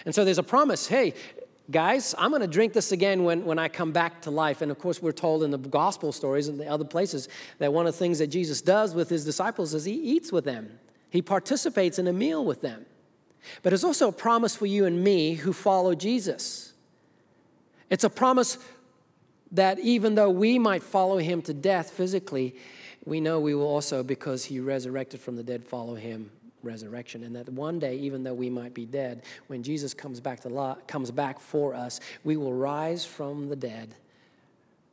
And 0.04 0.14
so 0.14 0.24
there's 0.24 0.38
a 0.38 0.42
promise 0.42 0.86
hey, 0.86 1.14
guys, 1.70 2.14
I'm 2.18 2.30
going 2.30 2.42
to 2.42 2.48
drink 2.48 2.72
this 2.72 2.92
again 2.92 3.24
when, 3.24 3.44
when 3.44 3.58
I 3.58 3.68
come 3.68 3.92
back 3.92 4.22
to 4.22 4.30
life. 4.30 4.62
And 4.62 4.70
of 4.70 4.78
course, 4.78 5.02
we're 5.02 5.12
told 5.12 5.42
in 5.42 5.50
the 5.50 5.58
gospel 5.58 6.12
stories 6.12 6.48
and 6.48 6.58
the 6.58 6.66
other 6.66 6.84
places 6.84 7.28
that 7.58 7.72
one 7.72 7.86
of 7.86 7.92
the 7.92 7.98
things 7.98 8.18
that 8.18 8.28
Jesus 8.28 8.62
does 8.62 8.94
with 8.94 9.08
his 9.08 9.24
disciples 9.24 9.74
is 9.74 9.84
he 9.84 9.94
eats 9.94 10.32
with 10.32 10.44
them, 10.44 10.78
he 11.10 11.22
participates 11.22 11.98
in 11.98 12.06
a 12.06 12.12
meal 12.12 12.44
with 12.44 12.60
them. 12.60 12.86
But 13.62 13.72
it's 13.72 13.84
also 13.84 14.08
a 14.08 14.12
promise 14.12 14.56
for 14.56 14.66
you 14.66 14.84
and 14.84 15.02
me 15.02 15.34
who 15.34 15.52
follow 15.52 15.94
Jesus. 15.94 16.74
It's 17.88 18.04
a 18.04 18.10
promise 18.10 18.58
that 19.52 19.78
even 19.78 20.14
though 20.14 20.28
we 20.28 20.58
might 20.58 20.82
follow 20.82 21.18
him 21.18 21.40
to 21.42 21.54
death 21.54 21.90
physically, 21.90 22.54
we 23.04 23.20
know 23.20 23.40
we 23.40 23.54
will 23.54 23.66
also, 23.66 24.02
because 24.02 24.44
he 24.44 24.60
resurrected 24.60 25.20
from 25.20 25.36
the 25.36 25.42
dead, 25.42 25.64
follow 25.64 25.94
him 25.94 26.30
resurrection. 26.62 27.22
And 27.24 27.36
that 27.36 27.48
one 27.48 27.78
day 27.78 27.96
even 27.96 28.22
though 28.22 28.34
we 28.34 28.50
might 28.50 28.74
be 28.74 28.84
dead 28.84 29.22
when 29.46 29.62
jesus 29.62 29.94
comes 29.94 30.20
back 30.20 30.40
to 30.40 30.76
comes 30.86 31.10
back 31.10 31.38
for 31.38 31.74
us 31.74 32.00
we 32.24 32.36
will 32.36 32.52
rise 32.52 33.04
from 33.04 33.48
the 33.48 33.56
dead 33.56 33.94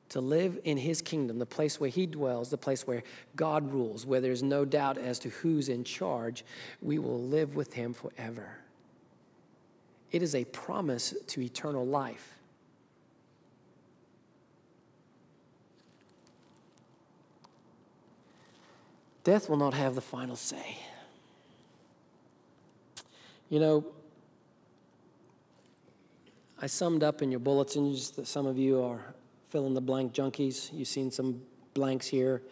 to 0.09 0.21
live 0.21 0.59
in 0.63 0.77
his 0.77 1.01
kingdom 1.01 1.39
the 1.39 1.45
place 1.45 1.79
where 1.79 1.89
he 1.89 2.05
dwells 2.05 2.49
the 2.49 2.57
place 2.57 2.85
where 2.85 3.03
god 3.35 3.71
rules 3.71 4.05
where 4.05 4.21
there's 4.21 4.43
no 4.43 4.63
doubt 4.63 4.97
as 4.97 5.19
to 5.19 5.29
who's 5.29 5.69
in 5.69 5.83
charge. 5.83 6.45
We 6.81 6.99
will 6.99 7.21
live 7.21 7.55
with 7.55 7.73
him 7.73 7.93
forever. 7.93 8.59
It 10.11 10.21
is 10.21 10.35
a 10.35 10.45
promise 10.45 11.13
to 11.27 11.41
eternal 11.41 11.85
life 11.85 12.35
Death 19.25 19.49
will 19.49 19.57
not 19.57 19.73
have 19.73 19.95
the 19.95 20.01
final 20.01 20.35
say. 20.35 20.77
You 23.49 23.59
know, 23.59 23.85
I 26.61 26.67
summed 26.67 27.03
up 27.03 27.23
in 27.23 27.31
your 27.31 27.39
bulletins 27.39 28.11
that 28.11 28.27
some 28.27 28.45
of 28.45 28.57
you 28.57 28.81
are 28.83 29.15
fill 29.49 29.65
in 29.65 29.73
the 29.73 29.81
blank 29.81 30.13
junkies. 30.13 30.71
You've 30.71 30.88
seen 30.88 31.09
some 31.09 31.41
blanks 31.73 32.05
here. 32.05 32.43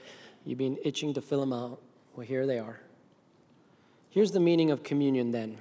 You've 0.45 0.57
been 0.57 0.79
itching 0.83 1.13
to 1.13 1.21
fill 1.21 1.39
them 1.41 1.53
out. 1.53 1.79
Well, 2.15 2.25
here 2.25 2.47
they 2.47 2.57
are. 2.57 2.79
Here's 4.09 4.31
the 4.31 4.39
meaning 4.39 4.71
of 4.71 4.81
communion 4.83 5.31
then 5.31 5.57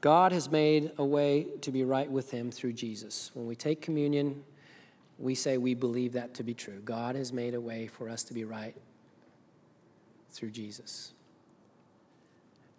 God 0.00 0.30
has 0.30 0.48
made 0.48 0.92
a 0.96 1.04
way 1.04 1.48
to 1.62 1.72
be 1.72 1.82
right 1.82 2.10
with 2.10 2.30
Him 2.30 2.52
through 2.52 2.74
Jesus. 2.74 3.32
When 3.34 3.48
we 3.48 3.56
take 3.56 3.82
communion, 3.82 4.44
we 5.18 5.34
say 5.34 5.58
we 5.58 5.74
believe 5.74 6.12
that 6.12 6.34
to 6.34 6.42
be 6.42 6.54
true. 6.54 6.80
God 6.84 7.16
has 7.16 7.32
made 7.32 7.54
a 7.54 7.60
way 7.60 7.86
for 7.86 8.08
us 8.08 8.22
to 8.24 8.34
be 8.34 8.44
right 8.44 8.74
through 10.30 10.50
Jesus. 10.50 11.12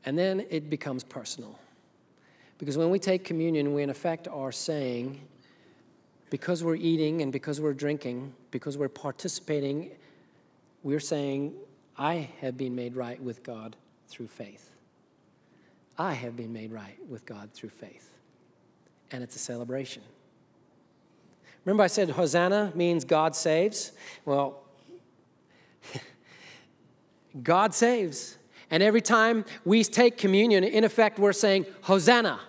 And 0.06 0.18
then 0.18 0.46
it 0.50 0.70
becomes 0.70 1.04
personal. 1.04 1.58
Because 2.60 2.78
when 2.78 2.90
we 2.90 3.00
take 3.00 3.24
communion, 3.24 3.74
we 3.74 3.84
in 3.84 3.90
effect 3.90 4.28
are 4.28 4.52
saying, 4.52 5.22
because 6.30 6.64
we're 6.64 6.76
eating 6.76 7.22
and 7.22 7.32
because 7.32 7.60
we're 7.62 7.74
drinking, 7.74 8.34
because 8.52 8.78
we're 8.78 8.90
participating, 8.90 9.92
we're 10.84 11.00
saying, 11.00 11.54
I 11.98 12.30
have 12.42 12.58
been 12.58 12.76
made 12.76 12.96
right 12.96 13.22
with 13.22 13.44
God 13.44 13.76
through 14.08 14.28
faith. 14.28 14.72
I 15.98 16.14
have 16.14 16.36
been 16.36 16.54
made 16.54 16.72
right 16.72 16.98
with 17.10 17.26
God 17.26 17.52
through 17.54 17.70
faith. 17.70 18.12
And 19.12 19.24
it's 19.24 19.36
a 19.36 19.40
celebration. 19.40 20.04
Remember, 21.68 21.84
I 21.84 21.88
said 21.88 22.12
Hosanna 22.12 22.72
means 22.76 23.04
God 23.04 23.36
saves? 23.36 23.92
Well, 24.24 24.64
God 27.44 27.74
saves. 27.74 28.38
And 28.72 28.82
every 28.82 29.02
time 29.02 29.44
we 29.66 29.84
take 29.84 30.18
communion, 30.18 30.64
in 30.64 30.86
effect, 30.86 31.20
we're 31.20 31.34
saying, 31.34 31.66
Hosanna. 31.82 32.40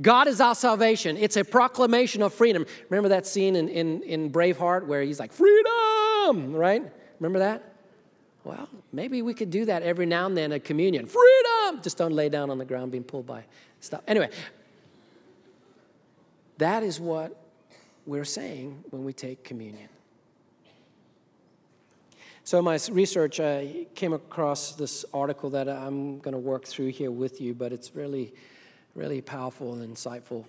God 0.00 0.28
is 0.28 0.40
our 0.40 0.54
salvation. 0.54 1.18
It's 1.18 1.36
a 1.36 1.44
proclamation 1.44 2.22
of 2.22 2.32
freedom. 2.32 2.64
Remember 2.88 3.10
that 3.10 3.26
scene 3.26 3.54
in, 3.54 3.68
in, 3.68 4.02
in 4.04 4.32
Braveheart 4.32 4.86
where 4.86 5.02
he's 5.02 5.20
like, 5.20 5.30
freedom, 5.30 6.54
right? 6.54 6.82
Remember 7.20 7.40
that? 7.40 7.74
Well, 8.44 8.66
maybe 8.94 9.20
we 9.20 9.34
could 9.34 9.50
do 9.50 9.66
that 9.66 9.82
every 9.82 10.06
now 10.06 10.24
and 10.24 10.34
then 10.34 10.52
at 10.52 10.64
communion. 10.64 11.04
Freedom! 11.04 11.82
Just 11.82 11.98
don't 11.98 12.14
lay 12.14 12.30
down 12.30 12.48
on 12.48 12.56
the 12.56 12.64
ground 12.64 12.92
being 12.92 13.04
pulled 13.04 13.26
by 13.26 13.44
stuff. 13.80 14.00
Anyway, 14.08 14.30
that 16.56 16.82
is 16.82 16.98
what 16.98 17.36
we're 18.06 18.24
saying 18.24 18.84
when 18.90 19.04
we 19.04 19.12
take 19.12 19.44
communion. 19.44 19.88
So, 22.44 22.60
my 22.60 22.78
research, 22.90 23.38
I 23.38 23.86
came 23.94 24.12
across 24.12 24.72
this 24.72 25.04
article 25.14 25.50
that 25.50 25.68
I'm 25.68 26.18
going 26.18 26.32
to 26.32 26.38
work 26.38 26.64
through 26.64 26.88
here 26.88 27.12
with 27.12 27.40
you, 27.40 27.54
but 27.54 27.72
it's 27.72 27.94
really, 27.94 28.34
really 28.96 29.20
powerful 29.20 29.74
and 29.74 29.96
insightful. 29.96 30.44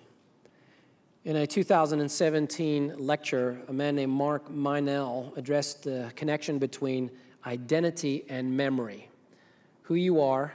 In 1.25 1.35
a 1.35 1.47
2017 1.47 2.95
lecture, 2.97 3.61
a 3.67 3.73
man 3.73 3.95
named 3.95 4.11
Mark 4.11 4.49
Meynell 4.49 5.37
addressed 5.37 5.83
the 5.83 6.11
connection 6.15 6.57
between 6.57 7.11
identity 7.45 8.25
and 8.27 8.57
memory. 8.57 9.07
Who 9.83 9.95
you 9.95 10.19
are 10.21 10.53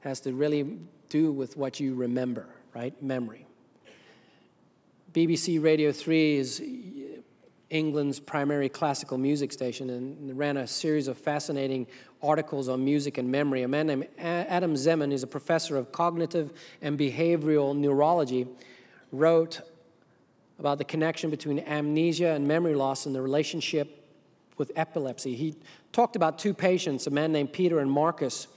has 0.00 0.20
to 0.20 0.32
really 0.32 0.78
do 1.08 1.32
with 1.32 1.56
what 1.56 1.80
you 1.80 1.94
remember, 1.94 2.46
right? 2.74 3.00
Memory. 3.02 3.45
BBC 5.16 5.62
Radio 5.64 5.92
3 5.92 6.36
is 6.36 6.60
uh, 6.60 7.20
England's 7.70 8.20
primary 8.20 8.68
classical 8.68 9.16
music 9.16 9.50
station 9.50 9.88
and 9.88 10.36
ran 10.36 10.58
a 10.58 10.66
series 10.66 11.08
of 11.08 11.16
fascinating 11.16 11.86
articles 12.22 12.68
on 12.68 12.84
music 12.84 13.16
and 13.16 13.32
memory. 13.32 13.62
A 13.62 13.68
man 13.68 13.86
named 13.86 14.08
Adam 14.18 14.74
Zeman, 14.74 15.10
who's 15.10 15.22
a 15.22 15.26
professor 15.26 15.78
of 15.78 15.90
cognitive 15.90 16.52
and 16.82 16.98
behavioral 16.98 17.74
neurology, 17.74 18.46
wrote 19.10 19.62
about 20.58 20.76
the 20.76 20.84
connection 20.84 21.30
between 21.30 21.60
amnesia 21.60 22.32
and 22.32 22.46
memory 22.46 22.74
loss 22.74 23.06
and 23.06 23.14
the 23.14 23.22
relationship 23.22 24.04
with 24.58 24.70
epilepsy. 24.76 25.34
He 25.34 25.54
talked 25.92 26.16
about 26.16 26.38
two 26.38 26.52
patients, 26.52 27.06
a 27.06 27.10
man 27.10 27.32
named 27.32 27.54
Peter 27.54 27.78
and 27.78 27.90
Marcus, 27.90 28.48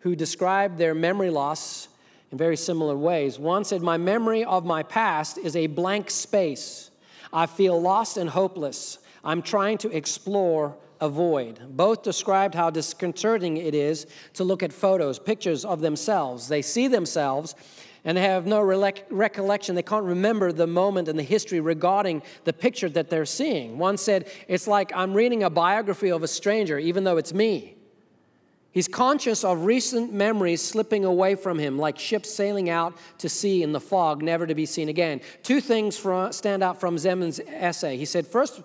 who 0.00 0.16
described 0.16 0.78
their 0.78 0.94
memory 0.94 1.28
loss 1.28 1.88
in 2.32 2.38
very 2.38 2.56
similar 2.56 2.96
ways. 2.96 3.38
One 3.38 3.64
said, 3.64 3.82
My 3.82 3.96
memory 3.96 4.44
of 4.44 4.64
my 4.64 4.82
past 4.82 5.38
is 5.38 5.56
a 5.56 5.66
blank 5.66 6.10
space. 6.10 6.90
I 7.32 7.46
feel 7.46 7.80
lost 7.80 8.16
and 8.16 8.30
hopeless. 8.30 8.98
I'm 9.24 9.42
trying 9.42 9.78
to 9.78 9.90
explore 9.90 10.76
a 11.00 11.08
void. 11.08 11.60
Both 11.68 12.02
described 12.02 12.54
how 12.54 12.70
disconcerting 12.70 13.56
it 13.56 13.74
is 13.74 14.06
to 14.34 14.44
look 14.44 14.62
at 14.62 14.72
photos, 14.72 15.18
pictures 15.18 15.64
of 15.64 15.80
themselves. 15.80 16.48
They 16.48 16.62
see 16.62 16.88
themselves 16.88 17.54
and 18.04 18.16
they 18.16 18.22
have 18.22 18.46
no 18.46 18.62
recollection. 18.62 19.74
They 19.74 19.82
can't 19.82 20.04
remember 20.04 20.52
the 20.52 20.66
moment 20.66 21.08
and 21.08 21.18
the 21.18 21.24
history 21.24 21.60
regarding 21.60 22.22
the 22.44 22.52
picture 22.52 22.88
that 22.90 23.10
they're 23.10 23.26
seeing. 23.26 23.78
One 23.78 23.98
said, 23.98 24.30
It's 24.46 24.68
like 24.68 24.92
I'm 24.94 25.12
reading 25.12 25.42
a 25.42 25.50
biography 25.50 26.10
of 26.10 26.22
a 26.22 26.28
stranger, 26.28 26.78
even 26.78 27.02
though 27.02 27.16
it's 27.16 27.34
me. 27.34 27.75
He's 28.76 28.88
conscious 28.88 29.42
of 29.42 29.64
recent 29.64 30.12
memories 30.12 30.60
slipping 30.60 31.06
away 31.06 31.34
from 31.34 31.58
him, 31.58 31.78
like 31.78 31.98
ships 31.98 32.30
sailing 32.30 32.68
out 32.68 32.94
to 33.20 33.28
sea 33.30 33.62
in 33.62 33.72
the 33.72 33.80
fog, 33.80 34.20
never 34.22 34.46
to 34.46 34.54
be 34.54 34.66
seen 34.66 34.90
again. 34.90 35.22
Two 35.42 35.62
things 35.62 35.96
stand 36.36 36.62
out 36.62 36.78
from 36.78 36.98
Zeman's 36.98 37.40
essay. 37.40 37.96
He 37.96 38.04
said, 38.04 38.26
First, 38.26 38.60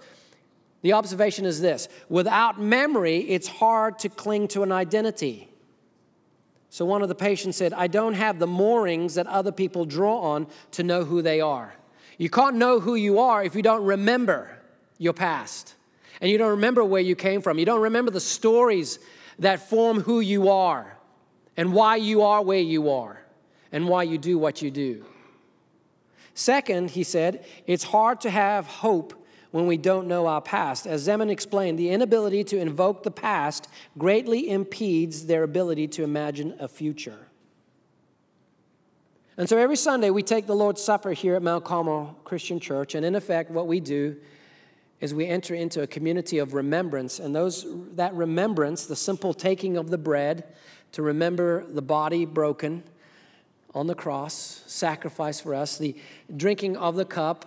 the 0.81 0.91
observation 0.91 1.45
is 1.45 1.61
this 1.61 1.87
without 2.09 2.59
memory, 2.59 3.19
it's 3.19 3.47
hard 3.47 3.99
to 3.99 4.09
cling 4.09 4.49
to 4.49 4.63
an 4.63 4.73
identity. 4.73 5.47
So 6.69 6.83
one 6.83 7.01
of 7.01 7.07
the 7.07 7.15
patients 7.15 7.55
said, 7.55 7.71
I 7.71 7.87
don't 7.87 8.15
have 8.15 8.37
the 8.37 8.47
moorings 8.47 9.15
that 9.15 9.27
other 9.27 9.53
people 9.53 9.85
draw 9.85 10.19
on 10.19 10.47
to 10.71 10.83
know 10.83 11.05
who 11.05 11.21
they 11.21 11.39
are. 11.39 11.73
You 12.17 12.29
can't 12.29 12.57
know 12.57 12.81
who 12.81 12.95
you 12.95 13.19
are 13.19 13.45
if 13.45 13.55
you 13.55 13.61
don't 13.61 13.85
remember 13.85 14.57
your 14.97 15.13
past. 15.13 15.75
And 16.19 16.29
you 16.29 16.37
don't 16.37 16.49
remember 16.49 16.83
where 16.83 17.01
you 17.01 17.15
came 17.15 17.41
from. 17.41 17.57
You 17.57 17.65
don't 17.65 17.81
remember 17.81 18.11
the 18.11 18.19
stories 18.19 18.99
that 19.41 19.69
form 19.69 20.01
who 20.01 20.19
you 20.19 20.49
are 20.49 20.97
and 21.57 21.73
why 21.73 21.95
you 21.95 22.21
are 22.21 22.43
where 22.43 22.59
you 22.59 22.91
are 22.91 23.19
and 23.71 23.87
why 23.87 24.03
you 24.03 24.17
do 24.17 24.37
what 24.37 24.61
you 24.61 24.69
do. 24.69 25.03
Second, 26.35 26.91
he 26.91 27.03
said, 27.03 27.43
it's 27.65 27.83
hard 27.83 28.21
to 28.21 28.29
have 28.29 28.67
hope 28.67 29.13
when 29.49 29.65
we 29.65 29.77
don't 29.77 30.07
know 30.07 30.27
our 30.27 30.41
past. 30.41 30.85
As 30.85 31.07
Zeman 31.07 31.29
explained, 31.29 31.79
the 31.79 31.89
inability 31.89 32.43
to 32.45 32.59
invoke 32.59 33.01
the 33.01 33.11
past 33.11 33.67
greatly 33.97 34.47
impedes 34.49 35.25
their 35.25 35.41
ability 35.41 35.87
to 35.89 36.03
imagine 36.03 36.55
a 36.59 36.67
future. 36.67 37.27
And 39.37 39.49
so 39.49 39.57
every 39.57 39.75
Sunday 39.75 40.11
we 40.11 40.21
take 40.21 40.45
the 40.45 40.55
Lord's 40.55 40.83
Supper 40.83 41.13
here 41.13 41.35
at 41.35 41.41
Mount 41.41 41.65
Carmel 41.65 42.15
Christian 42.23 42.59
Church, 42.59 42.93
and 42.93 43.03
in 43.03 43.15
effect, 43.15 43.49
what 43.49 43.65
we 43.65 43.79
do 43.79 44.17
is 45.01 45.13
we 45.13 45.27
enter 45.27 45.53
into 45.53 45.81
a 45.81 45.87
community 45.87 46.37
of 46.37 46.53
remembrance, 46.53 47.19
and 47.19 47.35
those 47.35 47.65
that 47.95 48.13
remembrance, 48.13 48.85
the 48.85 48.95
simple 48.95 49.33
taking 49.33 49.75
of 49.75 49.89
the 49.89 49.97
bread 49.97 50.53
to 50.93 51.01
remember 51.01 51.65
the 51.65 51.81
body 51.81 52.25
broken 52.25 52.83
on 53.73 53.87
the 53.87 53.95
cross, 53.95 54.63
sacrifice 54.67 55.39
for 55.39 55.53
us, 55.55 55.77
the 55.77 55.95
drinking 56.35 56.77
of 56.77 56.95
the 56.95 57.05
cup 57.05 57.45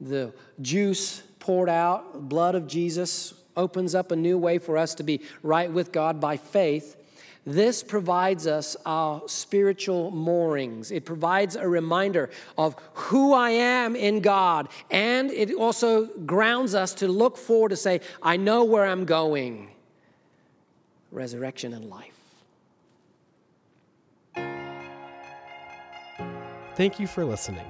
the 0.00 0.32
juice 0.60 1.22
poured 1.38 1.68
out, 1.68 2.28
blood 2.28 2.54
of 2.54 2.66
Jesus, 2.66 3.34
opens 3.56 3.94
up 3.94 4.10
a 4.10 4.16
new 4.16 4.38
way 4.38 4.58
for 4.58 4.78
us 4.78 4.94
to 4.94 5.02
be 5.02 5.20
right 5.42 5.70
with 5.70 5.92
God 5.92 6.20
by 6.20 6.36
faith. 6.36 6.96
This 7.46 7.82
provides 7.82 8.46
us 8.46 8.76
our 8.84 9.22
spiritual 9.26 10.10
moorings. 10.10 10.90
It 10.90 11.04
provides 11.04 11.56
a 11.56 11.66
reminder 11.66 12.30
of 12.58 12.76
who 12.92 13.32
I 13.32 13.50
am 13.50 13.96
in 13.96 14.20
God. 14.20 14.68
And 14.90 15.30
it 15.30 15.54
also 15.54 16.06
grounds 16.06 16.74
us 16.74 16.94
to 16.94 17.08
look 17.08 17.38
forward 17.38 17.70
to 17.70 17.76
say, 17.76 18.00
I 18.22 18.36
know 18.36 18.64
where 18.64 18.84
I'm 18.84 19.06
going 19.06 19.70
resurrection 21.12 21.74
and 21.74 21.90
life. 21.90 22.14
Thank 26.76 27.00
you 27.00 27.06
for 27.06 27.24
listening. 27.24 27.66